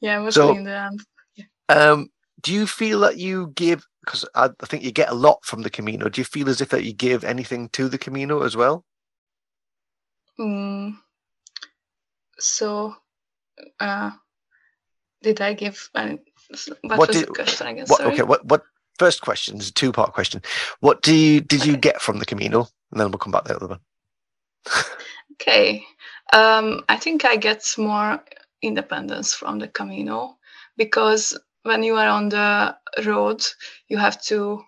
yeah, 0.00 0.18
mostly 0.18 0.30
so, 0.42 0.56
in 0.56 0.64
the 0.64 0.76
end. 0.76 1.00
Yeah. 1.34 1.44
Um, 1.68 2.10
do 2.42 2.52
you 2.52 2.66
feel 2.66 3.00
that 3.00 3.16
you 3.16 3.52
give? 3.54 3.86
Because 4.04 4.26
I, 4.34 4.50
I, 4.60 4.66
think 4.66 4.82
you 4.82 4.90
get 4.90 5.10
a 5.10 5.14
lot 5.14 5.44
from 5.44 5.62
the 5.62 5.70
Camino. 5.70 6.08
Do 6.08 6.20
you 6.20 6.24
feel 6.24 6.48
as 6.48 6.60
if 6.60 6.70
that 6.70 6.84
you 6.84 6.92
give 6.92 7.22
anything 7.22 7.68
to 7.70 7.88
the 7.88 7.98
Camino 7.98 8.42
as 8.42 8.56
well? 8.56 8.84
Mm, 10.40 10.96
so, 12.42 12.94
uh, 13.80 14.10
did 15.22 15.40
I 15.40 15.54
give? 15.54 15.88
Uh, 15.94 16.16
what, 16.82 16.98
what 16.98 17.08
was 17.08 17.16
did, 17.16 17.28
the 17.28 17.32
question 17.32 17.66
again? 17.66 17.86
What, 17.88 18.00
okay, 18.02 18.22
what 18.22 18.44
what 18.44 18.62
first 18.98 19.22
question 19.22 19.58
is 19.58 19.68
a 19.68 19.72
two 19.72 19.92
part 19.92 20.12
question. 20.12 20.42
What 20.80 21.02
do 21.02 21.14
you 21.14 21.40
did 21.40 21.64
you 21.64 21.76
get 21.76 22.00
from 22.00 22.18
the 22.18 22.26
Camino? 22.26 22.66
And 22.90 23.00
then 23.00 23.10
we'll 23.10 23.18
come 23.18 23.32
back 23.32 23.44
to 23.44 23.48
the 23.48 23.56
other 23.56 23.66
one. 23.68 23.80
okay, 25.32 25.84
um, 26.32 26.84
I 26.88 26.96
think 26.96 27.24
I 27.24 27.36
get 27.36 27.64
more 27.78 28.22
independence 28.60 29.34
from 29.34 29.58
the 29.58 29.68
Camino 29.68 30.36
because 30.76 31.38
when 31.62 31.82
you 31.82 31.96
are 31.96 32.08
on 32.08 32.28
the 32.28 32.76
road, 33.04 33.44
you 33.88 33.96
have 33.98 34.20
to 34.22 34.62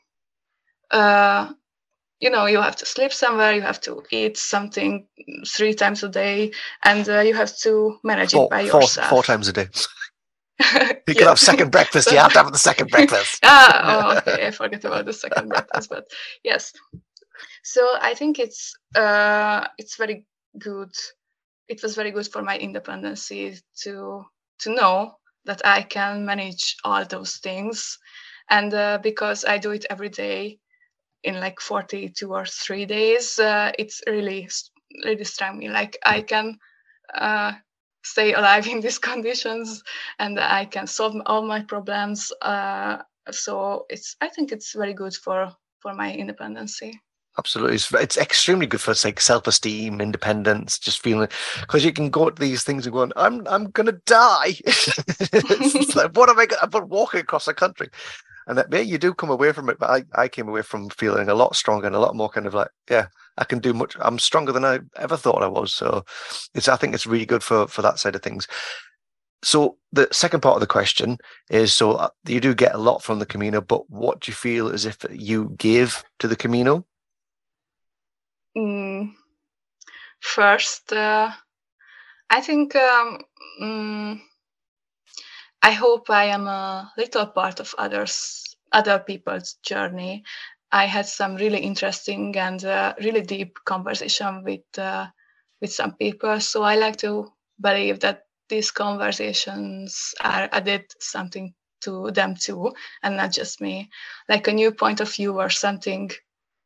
uh, 0.91 1.53
you 2.25 2.31
know 2.31 2.47
you 2.47 2.61
have 2.61 2.75
to 2.75 2.87
sleep 2.87 3.13
somewhere 3.13 3.53
you 3.53 3.61
have 3.61 3.81
to 3.81 4.03
eat 4.11 4.39
something 4.39 5.07
three 5.47 5.75
times 5.75 6.03
a 6.03 6.09
day 6.09 6.51
and 6.83 7.07
uh, 7.09 7.21
you 7.21 7.35
have 7.35 7.55
to 7.59 7.99
manage 8.03 8.33
four, 8.33 8.45
it 8.45 8.51
by 8.51 8.67
four, 8.67 8.81
yourself. 8.81 9.11
four 9.11 9.23
times 9.23 9.47
a 9.49 9.53
day. 9.53 9.69
You 11.07 11.15
can 11.15 11.29
have 11.29 11.39
second 11.39 11.71
breakfast 11.71 12.11
you 12.11 12.17
have 12.17 12.33
to 12.33 12.39
have 12.39 12.53
the 12.53 12.59
second 12.59 12.91
breakfast. 12.91 13.41
Ah 13.45 13.75
oh, 13.91 14.17
okay 14.17 14.47
i 14.47 14.51
forget 14.51 14.85
about 14.85 15.05
the 15.05 15.13
second 15.13 15.49
breakfast 15.49 15.91
but 15.91 16.05
yes. 16.43 16.73
So 17.63 17.83
i 18.01 18.15
think 18.15 18.39
it's 18.39 18.75
uh 18.95 19.67
it's 19.77 19.97
very 19.97 20.27
good 20.59 20.95
it 21.69 21.83
was 21.83 21.95
very 21.95 22.11
good 22.11 22.29
for 22.33 22.43
my 22.43 22.57
independency 22.57 23.59
to 23.83 24.25
to 24.61 24.69
know 24.79 25.17
that 25.45 25.61
i 25.77 25.83
can 25.83 26.25
manage 26.25 26.77
all 26.85 27.05
those 27.05 27.37
things. 27.37 27.99
And 28.49 28.73
uh, 28.73 28.99
because 29.03 29.45
i 29.45 29.59
do 29.59 29.73
it 29.73 29.85
every 29.91 30.11
day 30.11 30.59
in 31.25 31.41
like 31.41 31.61
42 31.61 32.33
or 32.33 32.45
three 32.47 32.87
days 32.87 33.39
uh, 33.39 33.73
it's 33.79 34.03
really 34.07 34.49
really 35.05 35.25
struck 35.25 35.55
me 35.55 35.69
like 35.69 35.99
i 36.05 36.21
can 36.21 36.59
uh, 37.15 37.53
stay 38.05 38.33
alive 38.35 38.67
in 38.73 38.81
these 38.81 38.99
conditions 38.99 39.83
and 40.19 40.39
i 40.39 40.65
can 40.65 40.87
solve 40.87 41.15
all 41.27 41.43
my 41.43 41.63
problems 41.63 42.33
uh, 42.43 42.99
so 43.31 43.87
it's 43.89 44.17
i 44.21 44.29
think 44.29 44.53
it's 44.53 44.75
very 44.75 44.95
good 44.95 45.15
for 45.15 45.53
for 45.85 45.95
my 45.95 46.13
independency. 46.13 46.99
Absolutely. 47.37 47.75
It's, 47.75 47.93
it's 47.93 48.17
extremely 48.17 48.67
good 48.67 48.81
for 48.81 48.95
like 49.05 49.21
self-esteem 49.21 50.01
independence 50.01 50.79
just 50.79 51.03
feeling 51.03 51.29
because 51.61 51.85
you 51.85 51.93
can 51.93 52.09
go 52.09 52.31
to 52.31 52.41
these 52.41 52.63
things 52.63 52.87
and 52.87 52.93
go, 52.95 53.11
i'm 53.17 53.47
i'm 53.49 53.71
gonna 53.71 53.99
die. 54.07 54.55
Like, 55.95 56.17
what 56.17 56.31
am 56.31 56.39
i 56.39 56.47
gonna 56.47 56.71
i'm 56.73 56.89
walking 56.89 57.21
across 57.21 57.45
the 57.45 57.55
country 57.55 57.89
and 58.47 58.59
that, 58.59 58.67
yeah, 58.71 58.81
you 58.81 58.99
do 58.99 59.15
come 59.15 59.31
away 59.31 59.53
from 59.53 59.69
it. 59.69 59.79
But 59.79 59.91
I, 59.91 60.23
I 60.23 60.29
came 60.29 60.49
away 60.49 60.63
from 60.63 60.91
feeling 60.91 61.29
a 61.29 61.35
lot 61.35 61.57
stronger 61.57 61.87
and 61.87 61.97
a 61.97 62.01
lot 62.01 62.17
more 62.17 62.29
kind 62.29 62.47
of 62.47 62.55
like, 62.55 62.69
yeah, 62.91 63.07
I 63.39 63.45
can 63.45 63.59
do 63.59 63.73
much. 63.73 63.97
I'm 64.01 64.19
stronger 64.19 64.53
than 64.53 64.65
I 64.65 64.81
ever 64.97 65.17
thought 65.17 65.43
I 65.43 65.49
was. 65.49 65.73
So 65.73 66.05
it's, 66.55 66.69
I 66.69 66.77
think 66.77 66.95
it's 66.95 67.07
really 67.07 67.27
good 67.27 67.43
for, 67.43 67.67
for 67.67 67.83
that 67.83 67.99
side 67.99 68.15
of 68.15 68.23
things. 68.23 68.47
So 69.43 69.77
the 69.93 70.09
second 70.11 70.41
part 70.41 70.55
of 70.55 70.61
the 70.61 70.67
question 70.67 71.19
is, 71.51 71.75
so 71.75 71.93
uh, 71.93 72.09
you 72.27 72.41
do 72.41 72.55
get 72.55 72.75
a 72.75 72.79
lot 72.79 73.03
from 73.03 73.19
the 73.19 73.27
Camino, 73.27 73.61
but 73.61 73.89
what 73.91 74.21
do 74.21 74.31
you 74.31 74.35
feel 74.35 74.69
as 74.69 74.87
if 74.87 75.05
you 75.11 75.55
give 75.59 76.03
to 76.19 76.29
the 76.29 76.37
Camino? 76.37 76.87
Mm, 78.57 79.13
first, 80.21 80.93
uh, 80.93 81.31
I 82.31 82.41
think 82.41 82.75
um, 82.75 83.19
mm, 83.61 84.21
I 85.65 85.73
hope 85.73 86.11
I 86.11 86.27
am 86.27 86.47
a 86.47 86.93
little 86.97 87.27
part 87.27 87.59
of 87.59 87.75
others, 87.77 88.45
other 88.71 89.01
people's 89.01 89.55
journey. 89.65 90.23
I 90.71 90.85
had 90.87 91.07
some 91.07 91.35
really 91.37 91.59
interesting 91.61 92.37
and 92.37 92.65
uh, 92.65 92.95
really 93.03 93.23
deep 93.23 93.59
conversation 93.65 94.45
with 94.45 94.67
uh, 94.79 95.07
with 95.61 95.73
some 95.73 95.95
people. 95.97 96.39
So 96.41 96.63
I 96.63 96.77
like 96.77 96.97
to 96.99 97.33
believe 97.61 97.99
that 98.01 98.27
these 98.49 98.71
conversations 98.71 100.15
are 100.21 100.49
added 100.53 100.85
something 101.01 101.55
to 101.81 102.11
them 102.13 102.37
too, 102.37 102.73
and 103.03 103.17
not 103.17 103.33
just 103.33 103.61
me, 103.61 103.91
like 104.29 104.47
a 104.49 104.53
new 104.53 104.71
point 104.73 105.01
of 105.01 105.13
view 105.13 105.41
or 105.41 105.51
something 105.51 106.11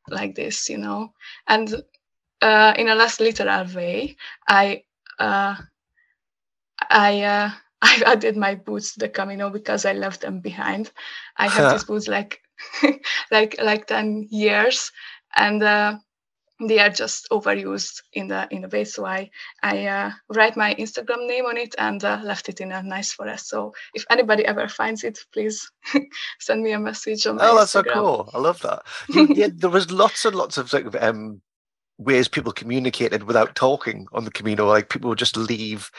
like 0.09 0.35
this, 0.35 0.69
you 0.69 0.79
know. 0.79 1.15
And 1.49 1.83
uh, 2.43 2.75
in 2.79 2.89
a 2.89 2.97
less 2.97 3.21
literal 3.21 3.67
way, 3.75 4.17
I 4.49 4.85
uh, 5.19 5.57
I 6.91 7.23
uh, 7.23 7.51
I 7.83 8.03
added 8.07 8.37
my 8.37 8.55
boots 8.55 8.95
to 8.95 9.01
the 9.01 9.09
Camino 9.09 9.51
because 9.51 9.85
I 9.85 9.93
left 9.93 10.23
them 10.23 10.41
behind. 10.41 10.91
I 11.37 11.49
have 11.49 11.73
these 11.73 11.85
boots 11.85 12.09
like 12.09 12.41
like 13.31 13.57
like 13.63 13.87
ten 13.87 14.27
years, 14.31 14.91
and 15.37 15.63
uh, 15.63 15.99
they 16.67 16.81
are 16.81 16.91
just 16.91 17.29
overused 17.31 18.03
in 18.13 18.29
the 18.29 18.49
in 18.51 18.63
the 18.63 18.69
way. 18.69 18.85
So 18.85 19.07
I 19.07 19.31
I 19.63 19.87
uh, 19.87 20.11
write 20.35 20.57
my 20.57 20.75
Instagram 20.75 21.29
name 21.29 21.47
on 21.47 21.57
it 21.57 21.75
and 21.79 22.03
uh, 22.03 22.21
left 22.25 22.49
it 22.49 22.61
in 22.61 22.73
a 22.73 22.83
nice 22.83 23.13
forest. 23.13 23.49
So 23.49 23.75
if 23.95 24.05
anybody 24.11 24.45
ever 24.45 24.67
finds 24.69 25.05
it, 25.05 25.19
please 25.33 25.71
send 26.41 26.63
me 26.63 26.73
a 26.73 26.81
message 26.81 27.27
on. 27.27 27.39
Oh, 27.41 27.59
that's 27.59 27.75
Instagram. 27.75 27.85
so 27.85 27.93
cool! 27.95 28.31
I 28.35 28.39
love 28.39 28.61
that. 28.63 28.83
yeah, 29.37 29.49
there 29.55 29.71
was 29.71 29.93
lots 29.93 30.25
and 30.25 30.35
lots 30.35 30.59
of 30.59 30.75
of 30.75 30.97
um, 30.97 31.43
ways 31.99 32.29
people 32.29 32.53
communicated 32.53 33.25
without 33.25 33.55
talking 33.55 34.07
on 34.13 34.25
the 34.25 34.31
Camino. 34.31 34.67
Like 34.67 34.89
people 34.89 35.09
would 35.09 35.19
just 35.19 35.37
leave 35.37 35.91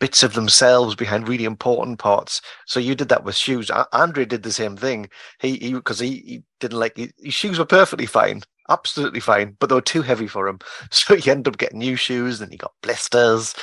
bits 0.00 0.22
of 0.22 0.34
themselves 0.34 0.94
behind 0.94 1.28
really 1.28 1.44
important 1.44 1.98
parts. 1.98 2.40
So 2.66 2.80
you 2.80 2.94
did 2.94 3.08
that 3.10 3.24
with 3.24 3.36
shoes. 3.36 3.70
Andre 3.92 4.24
did 4.24 4.42
the 4.42 4.52
same 4.52 4.76
thing. 4.76 5.08
He 5.40 5.72
because 5.72 5.98
he, 5.98 6.08
he, 6.08 6.22
he, 6.22 6.44
didn't 6.60 6.78
like 6.78 6.96
his 6.96 7.34
shoes 7.34 7.58
were 7.58 7.64
perfectly 7.64 8.06
fine, 8.06 8.42
absolutely 8.68 9.20
fine, 9.20 9.56
but 9.58 9.68
they 9.68 9.74
were 9.74 9.80
too 9.80 10.02
heavy 10.02 10.26
for 10.26 10.48
him. 10.48 10.58
So 10.90 11.16
he 11.16 11.30
ended 11.30 11.52
up 11.52 11.58
getting 11.58 11.78
new 11.78 11.96
shoes, 11.96 12.40
and 12.40 12.50
he 12.50 12.58
got 12.58 12.72
blisters. 12.82 13.54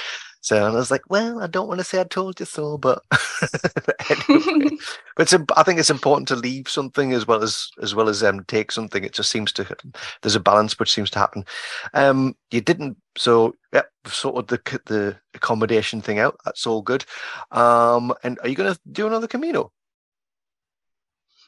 So 0.42 0.56
and 0.66 0.76
I 0.76 0.80
was 0.80 0.90
like, 0.90 1.04
well, 1.10 1.42
I 1.42 1.48
don't 1.48 1.68
want 1.68 1.80
to 1.80 1.84
say 1.84 2.00
I 2.00 2.06
told 2.06 2.40
you 2.40 2.46
so, 2.46 2.78
but 2.78 3.04
anyway. 4.10 4.78
but 5.16 5.32
it's, 5.32 5.44
I 5.58 5.64
think 5.64 5.80
it's 5.80 5.90
important 5.90 6.30
to 6.30 6.36
leave 6.36 6.70
something 6.70 7.12
as 7.12 7.28
well 7.28 7.44
as 7.44 7.70
as 7.82 7.94
well 7.94 8.08
as 8.08 8.24
um, 8.24 8.46
take 8.46 8.72
something. 8.72 9.04
It 9.04 9.14
just 9.14 9.32
seems 9.32 9.52
to 9.54 9.76
there's 10.22 10.36
a 10.36 10.40
balance 10.40 10.80
which 10.80 10.92
seems 10.92 11.10
to 11.12 11.20
happen. 11.20 11.46
Um, 11.94 12.36
you 12.52 12.62
didn't, 12.62 12.98
so 13.18 13.56
yeah, 13.74 13.84
sorted 14.08 14.48
the 14.48 14.80
the 14.86 15.18
accommodation 15.34 16.02
thing 16.02 16.20
out. 16.20 16.38
That's 16.46 16.66
all 16.66 16.82
good. 16.82 17.06
Um, 17.52 18.14
and 18.24 18.40
are 18.42 18.48
you 18.48 18.56
going 18.56 18.74
to 18.74 18.80
do 18.90 19.08
another 19.08 19.28
Camino? 19.28 19.74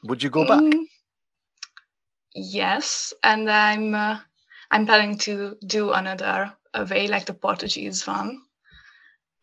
Would 0.03 0.21
you 0.21 0.29
go 0.29 0.45
back? 0.45 0.59
Mm, 0.59 0.83
yes, 2.35 3.13
and 3.23 3.49
I'm 3.49 3.95
uh, 3.95 4.19
I'm 4.69 4.85
planning 4.85 5.17
to 5.19 5.55
do 5.65 5.91
another 5.91 6.51
way 6.89 7.07
like 7.07 7.25
the 7.25 7.33
Portuguese 7.33 8.05
one. 8.05 8.41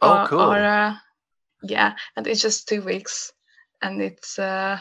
Oh, 0.00 0.26
cool. 0.28 0.40
Or, 0.40 0.59
uh, 0.59 0.95
yeah, 1.62 1.95
and 2.17 2.26
it's 2.26 2.40
just 2.40 2.69
two 2.69 2.83
weeks, 2.83 3.33
and 3.83 4.00
it's 4.00 4.38
uh, 4.38 4.78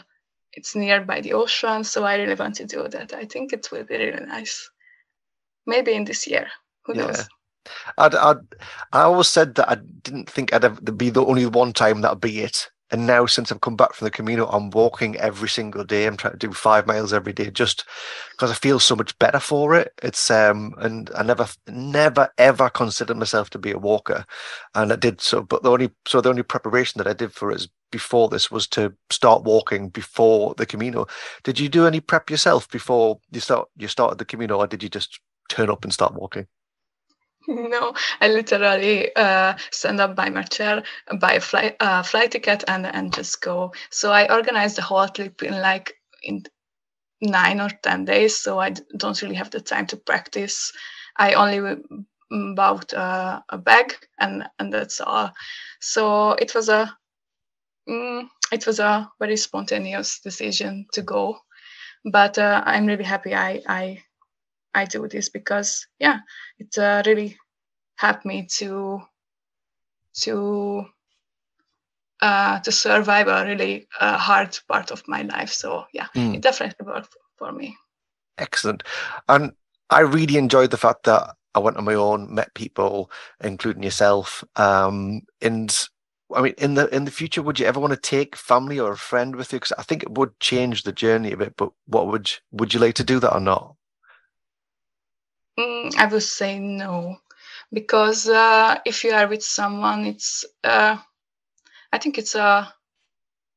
it's 0.52 0.76
nearby 0.76 1.20
the 1.20 1.34
ocean, 1.34 1.84
so 1.84 2.04
I 2.04 2.16
really 2.16 2.34
want 2.34 2.56
to 2.56 2.66
do 2.66 2.86
that. 2.88 3.12
I 3.12 3.24
think 3.24 3.52
it 3.52 3.68
will 3.72 3.84
be 3.84 3.96
really 3.96 4.24
nice. 4.24 4.70
Maybe 5.66 5.92
in 5.92 6.04
this 6.04 6.26
year. 6.26 6.48
Who 6.86 6.94
yeah. 6.94 7.06
knows? 7.06 7.28
I'd, 7.98 8.14
I'd, 8.14 8.38
I 8.92 9.02
always 9.02 9.28
said 9.28 9.56
that 9.56 9.68
I 9.68 9.74
didn't 9.74 10.30
think 10.30 10.52
I'd 10.52 10.64
ever 10.64 10.80
be 10.80 11.10
the 11.10 11.24
only 11.24 11.46
one 11.46 11.72
time 11.72 12.00
that'd 12.00 12.20
be 12.20 12.40
it. 12.40 12.70
And 12.90 13.06
now, 13.06 13.26
since 13.26 13.52
I've 13.52 13.60
come 13.60 13.76
back 13.76 13.92
from 13.92 14.06
the 14.06 14.10
Camino, 14.10 14.46
I'm 14.46 14.70
walking 14.70 15.16
every 15.16 15.48
single 15.48 15.84
day. 15.84 16.06
I'm 16.06 16.16
trying 16.16 16.32
to 16.32 16.38
do 16.38 16.52
five 16.52 16.86
miles 16.86 17.12
every 17.12 17.32
day, 17.32 17.50
just 17.50 17.84
because 18.30 18.50
I 18.50 18.54
feel 18.54 18.80
so 18.80 18.96
much 18.96 19.18
better 19.18 19.40
for 19.40 19.74
it. 19.74 19.92
It's 20.02 20.30
um, 20.30 20.74
and 20.78 21.10
I 21.14 21.22
never, 21.22 21.46
never, 21.68 22.30
ever 22.38 22.70
considered 22.70 23.18
myself 23.18 23.50
to 23.50 23.58
be 23.58 23.72
a 23.72 23.78
walker, 23.78 24.24
and 24.74 24.92
I 24.92 24.96
did 24.96 25.20
so. 25.20 25.42
But 25.42 25.62
the 25.62 25.70
only, 25.70 25.90
so 26.06 26.20
the 26.20 26.30
only 26.30 26.42
preparation 26.42 26.98
that 26.98 27.08
I 27.08 27.12
did 27.12 27.32
for 27.32 27.50
it 27.50 27.66
before 27.90 28.28
this 28.28 28.50
was 28.50 28.66
to 28.68 28.94
start 29.10 29.44
walking 29.44 29.88
before 29.90 30.54
the 30.56 30.66
Camino. 30.66 31.06
Did 31.44 31.58
you 31.58 31.68
do 31.68 31.86
any 31.86 32.00
prep 32.00 32.30
yourself 32.30 32.70
before 32.70 33.20
you 33.30 33.40
start 33.40 33.68
you 33.76 33.88
started 33.88 34.18
the 34.18 34.24
Camino, 34.24 34.58
or 34.58 34.66
did 34.66 34.82
you 34.82 34.88
just 34.88 35.20
turn 35.50 35.70
up 35.70 35.84
and 35.84 35.92
start 35.92 36.14
walking? 36.14 36.46
no, 37.74 37.94
I 38.20 38.28
literally 38.28 39.14
uh, 39.16 39.56
stand 39.70 40.00
up 40.00 40.14
by 40.14 40.28
my 40.30 40.42
chair, 40.42 40.82
buy 41.20 41.34
a 41.34 41.40
flight 41.40 41.76
uh, 41.80 42.02
flight 42.02 42.32
ticket, 42.32 42.64
and 42.68 42.86
and 42.86 43.12
just 43.14 43.40
go. 43.40 43.72
So 43.90 44.12
I 44.12 44.32
organized 44.32 44.76
the 44.76 44.82
whole 44.82 45.08
trip 45.08 45.42
in 45.42 45.60
like 45.60 45.94
in 46.22 46.44
nine 47.22 47.60
or 47.60 47.70
ten 47.82 48.04
days. 48.04 48.38
So 48.38 48.60
I 48.60 48.74
don't 48.98 49.22
really 49.22 49.36
have 49.36 49.50
the 49.50 49.60
time 49.60 49.86
to 49.88 49.96
practice. 49.98 50.72
I 51.16 51.34
only 51.34 51.76
bought 52.56 52.94
uh, 52.94 53.42
a 53.50 53.58
bag, 53.58 53.94
and 54.18 54.44
and 54.58 54.72
that's 54.72 55.00
all. 55.00 55.32
So 55.80 56.32
it 56.32 56.54
was 56.54 56.68
a 56.68 56.96
mm, 57.88 58.28
it 58.52 58.66
was 58.66 58.78
a 58.80 59.10
very 59.20 59.36
spontaneous 59.36 60.20
decision 60.20 60.86
to 60.92 61.02
go, 61.02 61.38
but 62.12 62.38
uh, 62.38 62.62
I'm 62.66 62.86
really 62.86 63.04
happy 63.04 63.34
I 63.34 63.62
I 63.68 64.04
I 64.74 64.84
do 64.84 65.08
this 65.08 65.28
because 65.28 65.86
yeah, 65.98 66.20
it 66.58 66.76
uh, 66.78 67.02
really 67.06 67.36
helped 67.96 68.24
me 68.24 68.46
to 68.58 69.02
to 70.20 70.84
uh, 72.20 72.58
to 72.60 72.72
survive 72.72 73.28
a 73.28 73.44
really 73.44 73.86
uh, 74.00 74.18
hard 74.18 74.58
part 74.68 74.90
of 74.90 75.06
my 75.06 75.22
life. 75.22 75.50
So 75.52 75.84
yeah, 75.92 76.06
mm. 76.14 76.34
it 76.34 76.42
definitely 76.42 76.86
worked 76.86 77.14
for 77.36 77.52
me. 77.52 77.76
Excellent, 78.38 78.82
and 79.28 79.52
I 79.90 80.00
really 80.00 80.36
enjoyed 80.36 80.70
the 80.70 80.76
fact 80.76 81.04
that 81.04 81.34
I 81.54 81.60
went 81.60 81.76
on 81.76 81.84
my 81.84 81.94
own, 81.94 82.32
met 82.32 82.54
people, 82.54 83.10
including 83.42 83.82
yourself, 83.82 84.44
um, 84.56 85.22
and 85.40 85.74
I 86.34 86.42
mean, 86.42 86.54
in 86.58 86.74
the 86.74 86.94
in 86.94 87.04
the 87.04 87.10
future, 87.10 87.42
would 87.42 87.58
you 87.58 87.66
ever 87.66 87.80
want 87.80 87.92
to 87.92 88.00
take 88.00 88.36
family 88.36 88.78
or 88.78 88.92
a 88.92 88.96
friend 88.96 89.34
with 89.34 89.52
you? 89.52 89.56
Because 89.56 89.72
I 89.78 89.82
think 89.82 90.02
it 90.02 90.12
would 90.12 90.38
change 90.40 90.82
the 90.82 90.92
journey 90.92 91.32
a 91.32 91.36
bit. 91.36 91.56
But 91.56 91.70
what 91.86 92.06
would 92.08 92.30
would 92.52 92.74
you 92.74 92.80
like 92.80 92.94
to 92.96 93.04
do 93.04 93.18
that 93.20 93.34
or 93.34 93.40
not? 93.40 93.74
Mm, 95.58 95.94
I 95.96 96.06
would 96.06 96.22
say 96.22 96.58
no, 96.58 97.18
because 97.72 98.28
uh, 98.28 98.80
if 98.86 99.04
you 99.04 99.12
are 99.12 99.26
with 99.28 99.42
someone, 99.44 100.06
it's 100.06 100.44
uh, 100.64 100.96
I 101.92 101.98
think 101.98 102.18
it's 102.18 102.34
a 102.36 102.74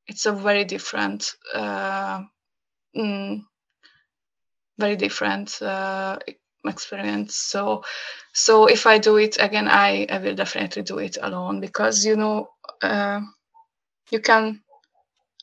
it's 0.07 0.25
a 0.27 0.33
very 0.33 0.65
different 0.65 1.35
uh, 1.53 2.23
mm, 2.97 3.43
very 4.77 4.95
different 4.95 5.61
uh, 5.61 6.17
experience. 6.65 7.35
So 7.35 7.83
so 8.33 8.65
if 8.67 8.85
I 8.85 8.97
do 8.97 9.17
it 9.17 9.37
again, 9.39 9.67
I 9.67 10.05
I 10.09 10.17
will 10.19 10.35
definitely 10.35 10.83
do 10.83 10.99
it 10.99 11.17
alone 11.21 11.59
because 11.59 12.05
you 12.05 12.15
know 12.15 12.49
uh, 12.81 13.21
you 14.11 14.21
can 14.21 14.61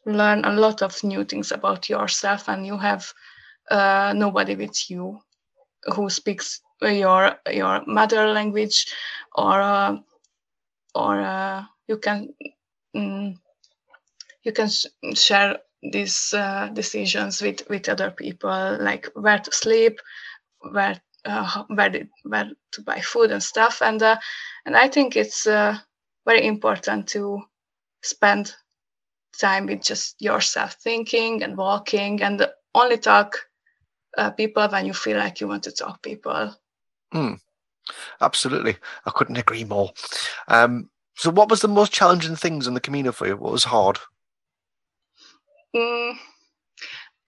learn 0.07 0.45
a 0.45 0.53
lot 0.55 0.83
of 0.83 1.03
new 1.05 1.25
things 1.25 1.53
about 1.53 1.89
yourself 1.91 2.49
and 2.49 2.67
you 2.67 2.79
have 2.79 3.13
uh, 3.71 4.15
nobody 4.17 4.57
with 4.57 4.91
you 4.91 5.21
who 5.95 6.11
speaks 6.11 6.61
your 6.83 7.37
your 7.51 7.83
mother 7.87 8.29
language 8.29 8.87
or 9.35 9.61
uh, 9.61 9.97
or 10.95 11.21
uh, 11.21 11.65
you 11.89 11.99
can 11.99 12.35
mm, 12.97 13.37
you 14.43 14.53
can 14.53 14.69
share 15.15 15.59
these 15.83 16.35
uh, 16.35 16.69
decisions 16.73 17.41
with 17.43 17.69
with 17.69 17.89
other 17.89 18.11
people 18.11 18.79
like 18.81 19.07
where 19.15 19.39
to 19.39 19.53
sleep 19.53 20.01
where 20.73 21.01
uh, 21.25 21.65
where, 21.69 21.91
did, 21.91 22.09
where 22.25 22.51
to 22.73 22.83
buy 22.83 23.01
food 23.01 23.31
and 23.33 23.43
stuff. 23.43 23.83
And 23.83 24.03
uh, 24.03 24.19
and 24.67 24.77
i 24.77 24.89
think 24.89 25.17
it's 25.17 25.47
uh, 25.47 25.77
very 26.27 26.47
important 26.47 27.09
to 27.09 27.43
spend 28.03 28.55
time 29.39 29.67
with 29.67 29.83
just 29.83 30.21
yourself 30.21 30.75
thinking 30.75 31.43
and 31.43 31.57
walking 31.57 32.23
and 32.23 32.47
only 32.75 32.99
talk 32.99 33.39
uh, 34.19 34.31
people 34.31 34.69
when 34.69 34.87
you 34.87 34.93
feel 34.93 35.17
like 35.17 35.41
you 35.41 35.49
want 35.49 35.63
to 35.65 35.73
talk 35.73 36.03
people. 36.03 36.55
Mm, 37.15 37.41
absolutely. 38.21 38.77
I 39.07 39.11
couldn't 39.11 39.37
agree 39.39 39.65
more. 39.65 39.93
Um, 40.49 40.91
so, 41.17 41.31
what 41.31 41.51
was 41.51 41.61
the 41.61 41.69
most 41.69 41.93
challenging 41.93 42.37
things 42.37 42.67
in 42.67 42.75
the 42.75 42.81
Camino 42.81 43.13
for 43.13 43.27
you? 43.27 43.37
What 43.37 43.53
was 43.53 43.65
hard? 43.65 43.99
Mm, 45.75 46.17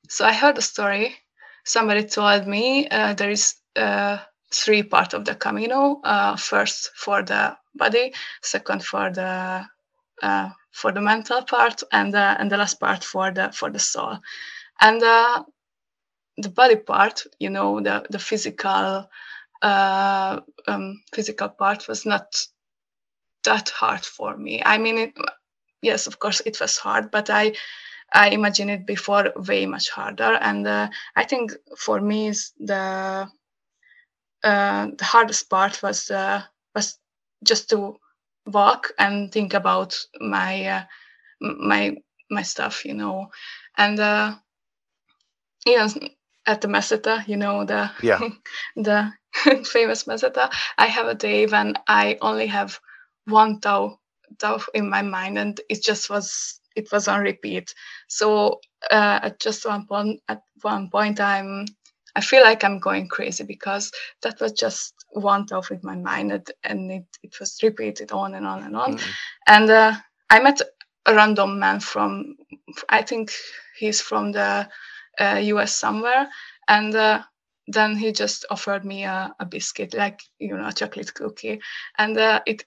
so, 0.09 0.24
I 0.24 0.33
heard 0.33 0.59
a 0.59 0.62
story. 0.62 1.16
Somebody 1.64 2.05
told 2.05 2.46
me 2.46 2.88
uh, 2.88 3.14
there 3.14 3.31
is 3.31 3.55
uh, 3.76 4.18
three 4.53 4.83
part 4.83 5.14
of 5.14 5.24
the 5.24 5.35
Camino. 5.35 6.00
Uh, 6.05 6.37
first 6.37 6.90
for 6.96 7.22
the 7.22 7.57
body, 7.74 8.12
second 8.42 8.85
for 8.85 9.11
the 9.11 9.64
uh, 10.22 10.50
for 10.72 10.92
the 10.92 11.00
mental 11.00 11.42
part, 11.42 11.83
and 11.92 12.14
uh, 12.14 12.37
and 12.38 12.50
the 12.50 12.57
last 12.57 12.81
part 12.81 13.05
for 13.05 13.31
the 13.31 13.50
for 13.53 13.70
the 13.70 13.79
soul. 13.79 14.18
And 14.81 15.03
uh, 15.03 15.42
the 16.42 16.48
body 16.50 16.76
part, 16.76 17.24
you 17.38 17.50
know, 17.50 17.81
the, 17.81 18.07
the 18.11 18.18
physical 18.18 19.11
uh, 19.62 20.40
um, 20.68 21.03
physical 21.14 21.48
part 21.48 21.88
was 21.88 22.07
not 22.07 22.46
that 23.44 23.68
hard 23.70 24.05
for 24.05 24.37
me. 24.37 24.62
I 24.64 24.79
mean, 24.79 24.98
it, 24.98 25.14
yes, 25.83 26.07
of 26.07 26.18
course, 26.18 26.40
it 26.46 26.61
was 26.61 26.79
hard, 26.79 27.11
but 27.11 27.31
I 27.31 27.55
I 28.12 28.31
imagined 28.31 28.70
it 28.70 28.87
before 28.87 29.33
way 29.37 29.66
much 29.66 29.90
harder. 29.90 30.35
And 30.40 30.66
uh, 30.66 30.88
I 31.16 31.24
think 31.24 31.53
for 31.79 32.00
me, 32.00 32.29
is 32.29 32.53
the 32.59 33.29
uh, 34.42 34.87
the 34.96 35.05
hardest 35.05 35.50
part 35.50 35.83
was 35.83 36.11
uh, 36.11 36.42
was 36.74 36.98
just 37.44 37.68
to 37.70 37.98
walk 38.46 38.92
and 38.98 39.33
think 39.33 39.55
about 39.55 39.96
my 40.20 40.66
uh, 40.66 40.85
my 41.40 41.96
my 42.31 42.42
stuff, 42.42 42.85
you 42.85 42.94
know, 42.94 43.31
and 43.76 44.00
uh, 44.00 44.35
even 45.66 46.11
at 46.46 46.61
the 46.61 46.68
meseta, 46.68 47.26
you 47.29 47.37
know, 47.37 47.64
the 47.64 47.90
yeah. 48.03 48.20
the 48.76 49.12
famous 49.64 50.05
meseta, 50.05 50.50
I 50.79 50.87
have 50.87 51.07
a 51.07 51.14
day 51.14 51.46
when 51.46 51.74
I 51.87 52.18
only 52.20 52.46
have 52.46 52.79
one 53.26 53.61
tau 53.61 53.98
tau 54.38 54.61
in 54.74 54.88
my 54.88 55.03
mind, 55.03 55.38
and 55.38 55.61
it 55.68 55.83
just 55.83 56.11
was 56.11 56.61
it 56.76 56.90
was 56.92 57.09
on 57.09 57.20
repeat. 57.20 57.74
So 58.09 58.61
uh, 58.90 59.20
at 59.22 59.40
just 59.40 59.66
one 59.66 59.87
point, 59.87 60.20
at 60.29 60.42
one 60.62 60.90
point, 60.90 61.20
I'm 61.20 61.66
I 62.16 62.20
feel 62.20 62.42
like 62.42 62.64
I'm 62.64 62.79
going 62.79 63.09
crazy 63.09 63.44
because 63.44 63.92
that 64.22 64.40
was 64.40 64.53
just 64.53 64.94
one 65.11 65.46
thought 65.46 65.70
in 65.70 65.81
my 65.83 65.96
mind, 65.96 66.33
and, 66.33 66.50
and 66.64 66.90
it, 66.90 67.07
it 67.22 67.38
was 67.38 67.62
repeated 67.62 68.12
on 68.12 68.35
and 68.35 68.46
on 68.46 68.62
and 68.62 68.76
on. 68.76 68.96
Mm. 68.96 69.11
And 69.46 69.70
uh, 69.70 69.94
I 70.29 70.40
met 70.40 70.61
a 71.07 71.14
random 71.14 71.59
man 71.59 71.81
from, 71.81 72.37
I 72.88 73.03
think 73.03 73.33
he's 73.79 74.00
from 74.00 74.33
the 74.33 74.68
uh, 75.18 75.40
US 75.42 75.77
somewhere, 75.77 76.29
and 76.68 76.94
uh, 76.94 77.23
then 77.66 77.96
he 77.96 78.12
just 78.12 78.44
offered 78.51 78.85
me 78.85 79.05
a, 79.05 79.35
a, 79.38 79.46
biscuit, 79.46 79.94
like 79.94 80.20
you 80.38 80.57
know, 80.57 80.66
a 80.66 80.73
chocolate 80.73 81.14
cookie, 81.14 81.61
and 81.99 82.16
uh, 82.16 82.40
it 82.46 82.64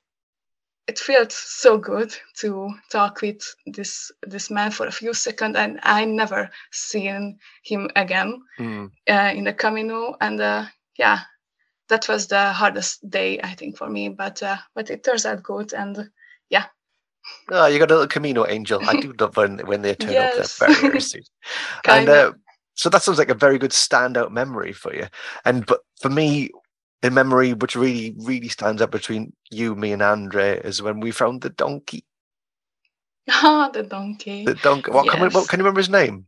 it 0.87 0.99
felt 0.99 1.31
so 1.31 1.77
good 1.77 2.15
to 2.37 2.73
talk 2.91 3.21
with 3.21 3.55
this 3.65 4.11
this 4.21 4.49
man 4.49 4.71
for 4.71 4.87
a 4.87 4.91
few 4.91 5.13
seconds. 5.13 5.55
And 5.55 5.79
i 5.83 6.05
never 6.05 6.49
seen 6.71 7.39
him 7.63 7.89
again 7.95 8.41
mm. 8.59 8.91
uh, 9.09 9.31
in 9.33 9.45
the 9.45 9.53
camino. 9.53 10.15
And 10.19 10.41
uh, 10.41 10.65
yeah 10.97 11.19
that 11.89 12.07
was 12.07 12.27
the 12.27 12.51
hardest 12.51 13.07
day 13.09 13.39
i 13.41 13.53
think 13.55 13.77
for 13.77 13.89
me. 13.89 14.09
But 14.09 14.43
uh, 14.43 14.57
but 14.75 14.89
it 14.89 15.03
turns 15.03 15.25
out 15.25 15.43
good. 15.43 15.73
And 15.73 16.09
yeah 16.49 16.65
oh 17.51 17.65
you 17.67 17.79
got 17.79 17.89
a 17.89 17.93
little 17.93 18.07
camino 18.07 18.45
angel 18.47 18.79
i 18.87 18.99
do 18.99 19.13
love 19.19 19.35
when 19.37 19.59
when 19.59 19.81
they 19.81 19.95
turn 19.95 20.11
yes. 20.11 20.61
up 20.61 20.67
their 20.67 20.81
barriers 20.81 21.15
and 21.87 22.09
uh, 22.09 22.31
so 22.73 22.89
that 22.89 23.01
sounds 23.01 23.17
like 23.17 23.29
a 23.29 23.35
very 23.35 23.57
good 23.57 23.71
standout 23.71 24.31
memory 24.31 24.73
for 24.73 24.93
you 24.93 25.07
and 25.45 25.65
but 25.65 25.81
for 26.01 26.09
me 26.09 26.49
the 27.03 27.11
memory 27.11 27.53
which 27.53 27.75
really, 27.75 28.15
really 28.17 28.47
stands 28.47 28.81
out 28.81 28.89
between 28.89 29.33
you, 29.51 29.75
me, 29.75 29.91
and 29.91 30.01
Andre 30.01 30.57
is 30.61 30.81
when 30.81 31.01
we 31.01 31.11
found 31.11 31.41
the 31.41 31.51
donkey. 31.51 32.05
Ah, 33.29 33.69
the 33.71 33.83
donkey. 33.83 34.43
The 34.43 34.55
donkey. 34.55 34.91
What, 34.91 35.05
yes. 35.05 35.13
can, 35.13 35.23
we, 35.23 35.29
what 35.29 35.47
can 35.47 35.59
you 35.59 35.63
remember 35.63 35.79
his 35.79 35.89
name? 35.89 36.25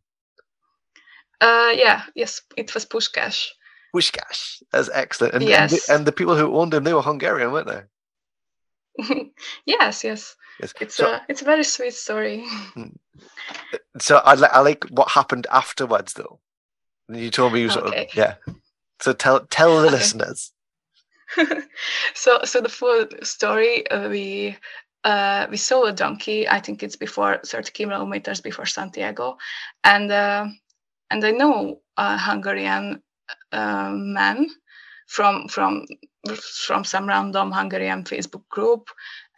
Uh, 1.42 1.74
yeah, 1.76 2.04
yes, 2.16 2.42
it 2.56 2.74
was 2.74 2.86
Puskás. 2.86 3.48
Puskás. 3.94 4.64
That's 4.72 4.90
excellent. 4.94 5.34
And, 5.34 5.44
yes. 5.44 5.60
and, 5.60 5.72
the, 5.72 5.94
and 5.94 6.06
the 6.06 6.14
people 6.14 6.38
who 6.38 6.56
owned 6.56 6.74
him, 6.74 6.86
they 6.86 6.94
were 6.94 7.02
Hungarian, 7.02 7.52
weren't 7.52 7.68
they? 7.68 9.32
yes, 9.66 10.06
yes. 10.06 10.38
Yes. 10.60 10.74
It's 10.80 10.96
so, 10.96 11.14
a 11.14 11.22
it's 11.28 11.42
a 11.42 11.46
very 11.46 11.64
sweet 11.64 11.94
story. 11.94 12.46
Hmm. 12.74 12.96
So 14.00 14.18
I 14.18 14.34
like 14.34 14.52
I 14.52 14.60
like 14.60 14.84
what 14.90 15.10
happened 15.10 15.48
afterwards 15.52 16.14
though. 16.14 16.40
You 17.08 17.30
told 17.30 17.54
me 17.54 17.62
you 17.62 17.70
sort 17.70 17.86
okay. 17.86 18.06
of 18.06 18.16
yeah. 18.16 18.36
So 19.00 19.14
tell 19.14 19.46
tell 19.46 19.82
the 19.82 19.88
okay. 19.88 19.96
listeners. 19.96 20.52
so 22.14 22.40
so 22.44 22.62
the 22.62 22.70
full 22.70 23.06
story 23.24 23.88
uh, 23.90 24.10
we 24.10 24.58
uh, 25.04 25.48
we 25.50 25.58
saw 25.58 25.86
a 25.86 25.94
donkey 25.94 26.48
i 26.48 26.60
think 26.60 26.82
it's 26.84 26.96
before 26.96 27.40
30 27.46 27.72
kilometers 27.72 28.42
before 28.42 28.66
santiago 28.66 29.38
and 29.84 30.12
uh, 30.12 30.48
and 31.10 31.24
i 31.24 31.32
know 31.32 31.82
a 31.98 32.18
hungarian 32.18 33.02
uh, 33.52 33.92
man 33.92 34.48
from 35.08 35.48
from 35.48 35.86
from 36.66 36.84
some 36.84 37.08
random 37.08 37.52
hungarian 37.52 38.04
facebook 38.04 38.48
group 38.50 38.90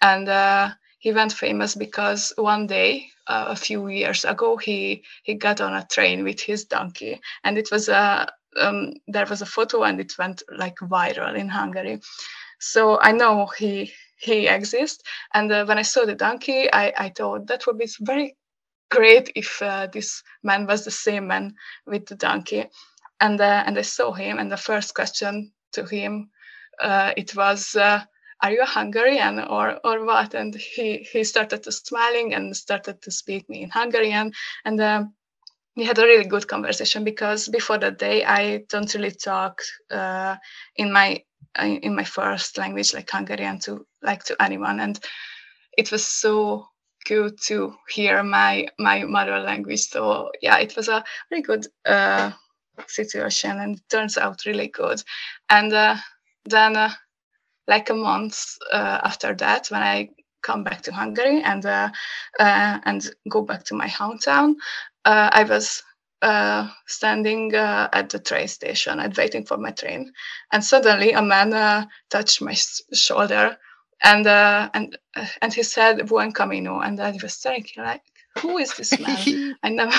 and 0.01 0.29
uh, 0.29 0.69
he 0.99 1.11
went 1.11 1.33
famous 1.33 1.75
because 1.75 2.33
one 2.37 2.67
day 2.67 3.07
uh, 3.27 3.45
a 3.49 3.55
few 3.55 3.87
years 3.87 4.25
ago 4.25 4.57
he 4.57 5.03
he 5.23 5.35
got 5.35 5.61
on 5.61 5.73
a 5.73 5.85
train 5.91 6.23
with 6.23 6.39
his 6.39 6.65
donkey 6.65 7.19
and 7.43 7.57
it 7.57 7.69
was 7.71 7.89
a 7.89 8.27
um, 8.59 8.93
there 9.07 9.25
was 9.25 9.41
a 9.41 9.45
photo 9.45 9.83
and 9.83 9.99
it 9.99 10.17
went 10.17 10.43
like 10.57 10.77
viral 10.77 11.37
in 11.37 11.49
Hungary. 11.49 12.01
So 12.59 12.99
I 12.99 13.11
know 13.11 13.47
he 13.57 13.93
he 14.17 14.47
exists. 14.47 15.03
And 15.33 15.51
uh, 15.51 15.65
when 15.65 15.77
I 15.77 15.83
saw 15.83 16.05
the 16.05 16.15
donkey, 16.15 16.71
I, 16.73 16.91
I 16.97 17.09
thought 17.09 17.47
that 17.47 17.67
would 17.67 17.77
be 17.77 17.87
very 18.01 18.35
great 18.89 19.31
if 19.35 19.61
uh, 19.61 19.87
this 19.93 20.23
man 20.43 20.65
was 20.65 20.83
the 20.83 20.91
same 20.91 21.27
man 21.27 21.55
with 21.85 22.07
the 22.07 22.15
donkey. 22.15 22.65
And 23.19 23.39
uh, 23.39 23.63
and 23.65 23.77
I 23.77 23.83
saw 23.83 24.11
him, 24.13 24.39
and 24.39 24.51
the 24.51 24.57
first 24.57 24.95
question 24.95 25.51
to 25.73 25.85
him, 25.85 26.29
uh, 26.81 27.13
it 27.17 27.35
was. 27.35 27.75
Uh, 28.43 28.47
are 28.47 28.51
you 28.51 28.61
a 28.61 28.65
Hungarian 28.65 29.39
or 29.39 29.79
or 29.83 30.05
what? 30.05 30.33
And 30.33 30.55
he 30.55 30.97
he 31.11 31.23
started 31.23 31.63
to 31.63 31.71
smiling 31.71 32.33
and 32.33 32.55
started 32.55 33.01
to 33.01 33.11
speak 33.11 33.49
me 33.49 33.63
in 33.63 33.69
Hungarian, 33.69 34.33
and 34.65 34.81
um, 34.81 35.13
we 35.75 35.85
had 35.85 35.99
a 35.99 36.03
really 36.03 36.25
good 36.25 36.47
conversation 36.47 37.03
because 37.03 37.47
before 37.47 37.77
that 37.77 37.99
day 37.99 38.25
I 38.25 38.63
don't 38.69 38.93
really 38.95 39.11
talk 39.11 39.61
uh, 39.91 40.35
in 40.75 40.91
my 40.91 41.23
in 41.55 41.95
my 41.95 42.03
first 42.03 42.57
language 42.57 42.93
like 42.93 43.09
Hungarian 43.11 43.59
to 43.59 43.85
like 44.01 44.23
to 44.25 44.41
anyone. 44.41 44.79
And 44.79 44.99
it 45.77 45.91
was 45.91 46.05
so 46.05 46.67
good 47.05 47.39
to 47.45 47.75
hear 47.89 48.23
my 48.23 48.67
my 48.79 49.03
mother 49.03 49.39
language. 49.39 49.87
So 49.87 50.31
yeah 50.41 50.57
it 50.59 50.75
was 50.75 50.87
a 50.89 51.03
very 51.29 51.41
good 51.43 51.67
uh, 51.85 52.31
situation 52.87 53.59
and 53.59 53.77
it 53.77 53.83
turns 53.89 54.17
out 54.17 54.45
really 54.45 54.67
good. 54.67 55.03
And 55.49 55.73
uh, 55.73 55.95
then 56.45 56.75
uh, 56.75 56.91
like 57.67 57.89
a 57.89 57.93
month 57.93 58.57
uh, 58.71 58.99
after 59.03 59.33
that 59.35 59.67
when 59.67 59.81
I 59.81 60.09
come 60.41 60.63
back 60.63 60.81
to 60.83 60.93
Hungary 60.93 61.41
and 61.43 61.65
uh, 61.65 61.89
and 62.39 63.09
go 63.29 63.41
back 63.41 63.63
to 63.65 63.75
my 63.75 63.87
hometown 63.87 64.55
uh, 65.05 65.29
I 65.31 65.43
was 65.43 65.83
uh, 66.21 66.67
standing 66.85 67.55
uh, 67.55 67.89
at 67.93 68.09
the 68.09 68.19
train 68.19 68.47
station 68.47 68.99
and 68.99 69.15
waiting 69.15 69.45
for 69.45 69.57
my 69.57 69.71
train, 69.71 70.11
and 70.51 70.63
suddenly 70.63 71.11
a 71.13 71.21
man 71.21 71.53
uh, 71.53 71.85
touched 72.09 72.41
my 72.41 72.55
shoulder, 72.93 73.57
and 74.03 74.27
uh, 74.27 74.69
and 74.73 74.97
uh, 75.15 75.27
and 75.41 75.53
he 75.53 75.63
said 75.63 76.07
"Buen 76.07 76.31
camino," 76.33 76.79
and 76.79 76.99
I 76.99 77.17
was 77.21 77.33
staring 77.33 77.65
like, 77.77 78.01
"Who 78.39 78.57
is 78.57 78.75
this 78.75 78.99
man? 78.99 79.55
I 79.63 79.69
never." 79.69 79.95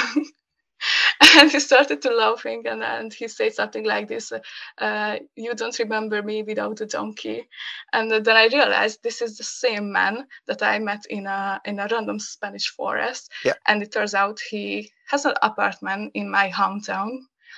and 1.39 1.51
he 1.51 1.61
started 1.61 2.03
to 2.03 2.11
laughing 2.11 2.65
and, 2.67 2.83
and 2.83 3.13
he 3.13 3.29
said 3.29 3.53
something 3.53 3.85
like 3.85 4.09
this 4.09 4.33
uh, 4.79 5.17
you 5.37 5.55
don't 5.55 5.79
remember 5.79 6.23
me 6.23 6.43
without 6.43 6.81
a 6.81 6.87
donkey. 6.87 7.49
And 7.93 8.11
then 8.11 8.37
i 8.37 8.47
realized 8.47 9.03
this 9.03 9.23
is 9.23 9.37
the 9.37 9.45
same 9.45 9.93
man 9.93 10.27
that 10.47 10.63
i 10.63 10.79
met 10.79 11.05
in 11.11 11.27
a 11.27 11.61
in 11.65 11.79
a 11.79 11.89
random 11.91 12.19
spanish 12.19 12.69
forest. 12.69 13.31
Yeah. 13.45 13.55
and 13.67 13.83
it 13.83 13.93
turns 13.93 14.15
out 14.15 14.41
he 14.51 14.91
has 15.09 15.25
an 15.25 15.35
apartment 15.43 16.13
in 16.15 16.31
my 16.31 16.51
hometown 16.51 17.11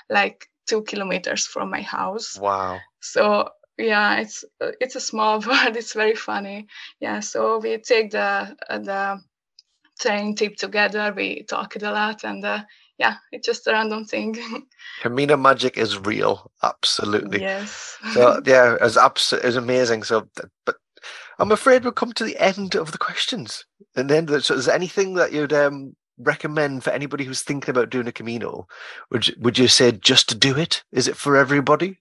like 0.09 0.49
two 0.67 0.83
kilometers 0.83 1.47
from 1.47 1.71
my 1.71 1.83
house. 1.83 2.39
Wow. 2.39 2.79
So 3.01 3.51
yeah 3.77 4.21
it's 4.21 4.45
it's 4.81 4.97
a 4.97 5.01
small 5.01 5.41
world. 5.47 5.77
It's 5.77 5.95
very 5.95 6.17
funny. 6.17 6.67
Yeah 7.01 7.21
so 7.21 7.59
we 7.59 7.79
take 7.79 8.11
the 8.13 8.57
the 8.69 9.21
train 10.01 10.35
trip 10.35 10.57
together. 10.57 11.13
We 11.15 11.43
talked 11.43 11.83
a 11.83 11.91
lot 11.91 12.25
and 12.25 12.45
uh, 12.45 12.63
yeah, 13.01 13.15
it's 13.33 13.47
just 13.47 13.67
a 13.67 13.73
random 13.73 14.05
thing. 14.05 14.37
Camino 15.01 15.39
magic 15.39 15.79
is 15.79 15.99
real, 15.99 16.53
absolutely. 16.63 17.41
Yes. 17.41 17.97
so 18.13 18.43
yeah, 18.47 18.77
it's 18.79 18.99
absolutely 18.99 19.49
it's 19.49 19.57
amazing. 19.57 20.03
So, 20.03 20.29
but 20.67 20.77
I'm 21.39 21.51
afraid 21.51 21.83
we've 21.83 21.95
come 21.95 22.13
to 22.13 22.25
the 22.25 22.37
end 22.37 22.77
of 22.77 22.93
the 22.93 22.99
questions. 22.99 23.65
And 23.97 24.11
then, 24.11 24.29
so 24.43 24.55
is 24.55 24.67
there 24.67 24.75
anything 24.75 25.15
that 25.15 25.33
you'd 25.33 25.55
um, 25.55 25.97
recommend 26.19 26.85
for 26.85 26.91
anybody 26.91 27.25
who's 27.25 27.41
thinking 27.41 27.71
about 27.71 27.89
doing 27.89 28.07
a 28.07 28.13
Camino? 28.13 28.69
Would 29.11 29.29
you, 29.29 29.35
would 29.39 29.59
you 29.59 29.67
say 29.67 29.93
just 29.93 30.29
to 30.29 30.35
do 30.35 30.59
it? 30.59 30.85
Is 30.93 31.09
it 31.09 31.17
for 31.17 31.39
everybody? 31.39 31.99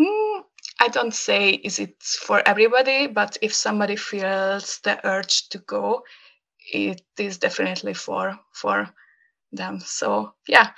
Mm, 0.00 0.44
I 0.80 0.88
don't 0.88 1.14
say 1.14 1.50
is 1.50 1.78
it 1.78 2.02
for 2.02 2.42
everybody, 2.48 3.06
but 3.06 3.36
if 3.42 3.52
somebody 3.52 3.96
feels 3.96 4.80
the 4.82 4.98
urge 5.06 5.50
to 5.50 5.58
go, 5.58 6.04
it 6.72 7.02
is 7.18 7.36
definitely 7.36 7.92
for 7.92 8.38
for 8.52 8.88
them. 9.52 9.80
So 9.80 10.32
yeah, 10.48 10.70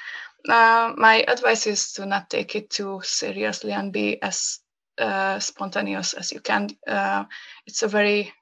uh, 0.49 0.93
my 0.97 1.25
advice 1.29 1.67
is 1.67 1.93
to 1.95 2.07
not 2.07 2.31
take 2.31 2.57
it 2.57 2.71
too 2.71 3.01
seriously 3.05 3.73
and 3.73 3.93
be 3.93 4.21
as 4.23 4.61
uh, 4.99 5.39
spontaneous 5.39 6.15
as 6.15 6.33
you 6.33 6.41
can. 6.41 6.71
Uh, 6.87 7.25
it's 7.67 7.83
a 7.83 7.89
very 7.89 8.33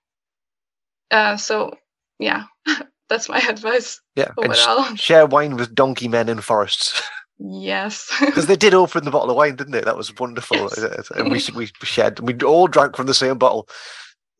uh, 1.10 1.36
so 1.36 1.76
yeah, 2.18 2.44
that's 3.08 3.28
my 3.28 3.38
advice. 3.48 4.00
Yeah, 4.16 4.30
overall. 4.36 4.94
share 4.96 5.26
wine 5.26 5.56
with 5.56 5.74
donkey 5.74 6.08
men 6.08 6.28
in 6.28 6.40
forests. 6.40 7.02
Yes. 7.42 8.12
Because 8.20 8.48
they 8.48 8.56
did 8.56 8.74
open 8.74 9.06
the 9.06 9.10
bottle 9.10 9.30
of 9.30 9.36
wine, 9.36 9.56
didn't 9.56 9.72
they? 9.72 9.80
That 9.80 9.96
was 9.96 10.14
wonderful. 10.18 10.58
Yes. 10.58 11.10
And 11.10 11.32
we 11.32 11.40
we 11.56 11.70
shared. 11.82 12.20
We 12.20 12.34
all 12.40 12.66
drank 12.66 12.96
from 12.96 13.06
the 13.06 13.14
same 13.14 13.38
bottle. 13.38 13.66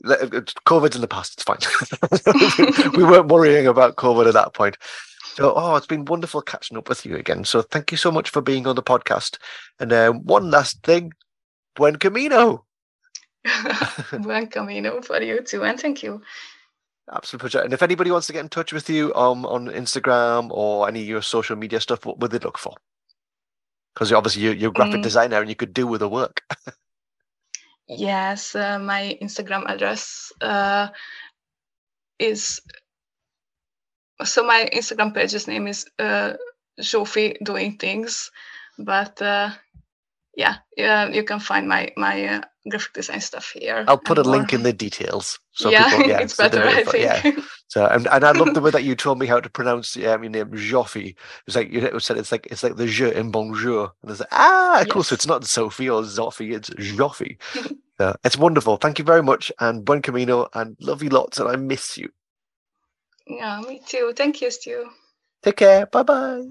COVID's 0.04 0.96
in 0.96 1.00
the 1.00 1.08
past. 1.08 1.32
It's 1.32 1.42
fine. 1.42 2.90
we 2.96 3.04
weren't 3.04 3.28
worrying 3.28 3.66
about 3.66 3.96
COVID 3.96 4.26
at 4.26 4.34
that 4.34 4.52
point. 4.52 4.76
So, 5.34 5.54
oh, 5.54 5.76
it's 5.76 5.86
been 5.86 6.04
wonderful 6.04 6.42
catching 6.42 6.76
up 6.76 6.88
with 6.88 7.06
you 7.06 7.16
again. 7.16 7.44
So, 7.44 7.62
thank 7.62 7.90
you 7.90 7.96
so 7.96 8.10
much 8.10 8.30
for 8.30 8.40
being 8.40 8.66
on 8.66 8.76
the 8.76 8.82
podcast. 8.82 9.38
And 9.78 9.92
uh, 9.92 10.12
one 10.12 10.50
last 10.50 10.82
thing, 10.82 11.12
buen 11.76 11.96
camino. 11.96 12.64
buen 14.20 14.48
camino 14.48 15.00
for 15.00 15.22
you 15.22 15.42
too, 15.42 15.64
and 15.64 15.78
thank 15.78 16.02
you. 16.02 16.22
Absolute 17.12 17.40
pleasure. 17.40 17.60
And 17.60 17.72
if 17.72 17.82
anybody 17.82 18.10
wants 18.10 18.26
to 18.28 18.32
get 18.32 18.40
in 18.40 18.48
touch 18.48 18.72
with 18.72 18.88
you 18.88 19.12
um, 19.14 19.44
on 19.46 19.66
Instagram 19.66 20.48
or 20.50 20.86
any 20.88 21.00
of 21.00 21.08
your 21.08 21.22
social 21.22 21.56
media 21.56 21.80
stuff, 21.80 22.06
what 22.06 22.18
would 22.20 22.30
they 22.30 22.38
look 22.38 22.58
for? 22.58 22.74
Because 23.94 24.12
obviously 24.12 24.42
you're, 24.42 24.54
you're 24.54 24.70
a 24.70 24.74
graphic 24.74 25.00
mm. 25.00 25.02
designer 25.02 25.40
and 25.40 25.48
you 25.48 25.56
could 25.56 25.74
do 25.74 25.86
with 25.86 26.00
the 26.00 26.08
work. 26.08 26.42
yes, 27.88 28.54
uh, 28.54 28.78
my 28.78 29.18
Instagram 29.20 29.64
address 29.66 30.32
uh, 30.40 30.88
is 32.20 32.60
so 34.24 34.44
my 34.44 34.68
Instagram 34.72 35.14
page's 35.14 35.48
name 35.48 35.66
is 35.66 35.86
uh, 35.98 36.34
Zsofi 36.80 37.36
Doing 37.42 37.76
Things, 37.76 38.30
but 38.78 39.20
uh, 39.22 39.50
yeah, 40.36 40.56
yeah, 40.76 41.08
you 41.08 41.24
can 41.24 41.40
find 41.40 41.68
my 41.68 41.92
my 41.96 42.24
uh, 42.26 42.40
graphic 42.68 42.92
design 42.92 43.20
stuff 43.20 43.52
here. 43.52 43.84
I'll 43.88 43.98
put 43.98 44.18
a 44.18 44.24
more. 44.24 44.32
link 44.32 44.52
in 44.52 44.62
the 44.62 44.72
details. 44.72 45.38
So 45.52 45.70
yeah, 45.70 45.90
people, 45.90 46.08
yeah 46.08 46.18
it's 46.22 46.34
so 46.34 46.48
better, 46.48 46.66
I 46.66 46.84
think. 46.84 47.04
Yeah. 47.04 47.42
So 47.68 47.86
and, 47.86 48.06
and 48.08 48.24
I 48.24 48.32
love 48.32 48.54
the 48.54 48.60
way 48.64 48.70
that 48.70 48.84
you 48.84 48.94
told 48.94 49.18
me 49.18 49.26
how 49.26 49.40
to 49.40 49.50
pronounce 49.50 49.96
um, 49.96 50.02
your 50.02 50.30
name, 50.30 50.50
Zsofi. 50.50 51.14
It's 51.46 51.56
like 51.56 51.70
you 51.70 52.00
said, 52.00 52.18
it's 52.18 52.32
like 52.32 52.46
it's 52.50 52.62
like 52.62 52.76
the 52.76 52.86
je 52.86 53.12
in 53.12 53.30
bonjour, 53.30 53.92
and 54.02 54.10
it's 54.10 54.20
like 54.20 54.32
ah, 54.32 54.84
cool. 54.88 55.00
Yes. 55.00 55.08
So 55.08 55.14
it's 55.14 55.26
not 55.26 55.44
Sophie 55.44 55.90
or 55.90 56.02
Zoffy, 56.02 56.54
it's 56.54 56.70
Zsofi. 56.70 57.36
so 57.98 58.16
it's 58.24 58.36
wonderful. 58.36 58.76
Thank 58.76 58.98
you 58.98 59.04
very 59.04 59.22
much, 59.22 59.52
and 59.60 59.84
buen 59.84 60.02
camino, 60.02 60.48
and 60.54 60.76
love 60.80 61.02
you 61.02 61.10
lots, 61.10 61.38
and 61.38 61.48
I 61.48 61.56
miss 61.56 61.96
you. 61.96 62.10
Yeah, 63.30 63.60
me 63.62 63.80
too. 63.86 64.12
Thank 64.16 64.42
you, 64.42 64.50
Stu. 64.50 64.90
Take 65.42 65.56
care. 65.56 65.86
Bye 65.86 66.02
bye. 66.02 66.48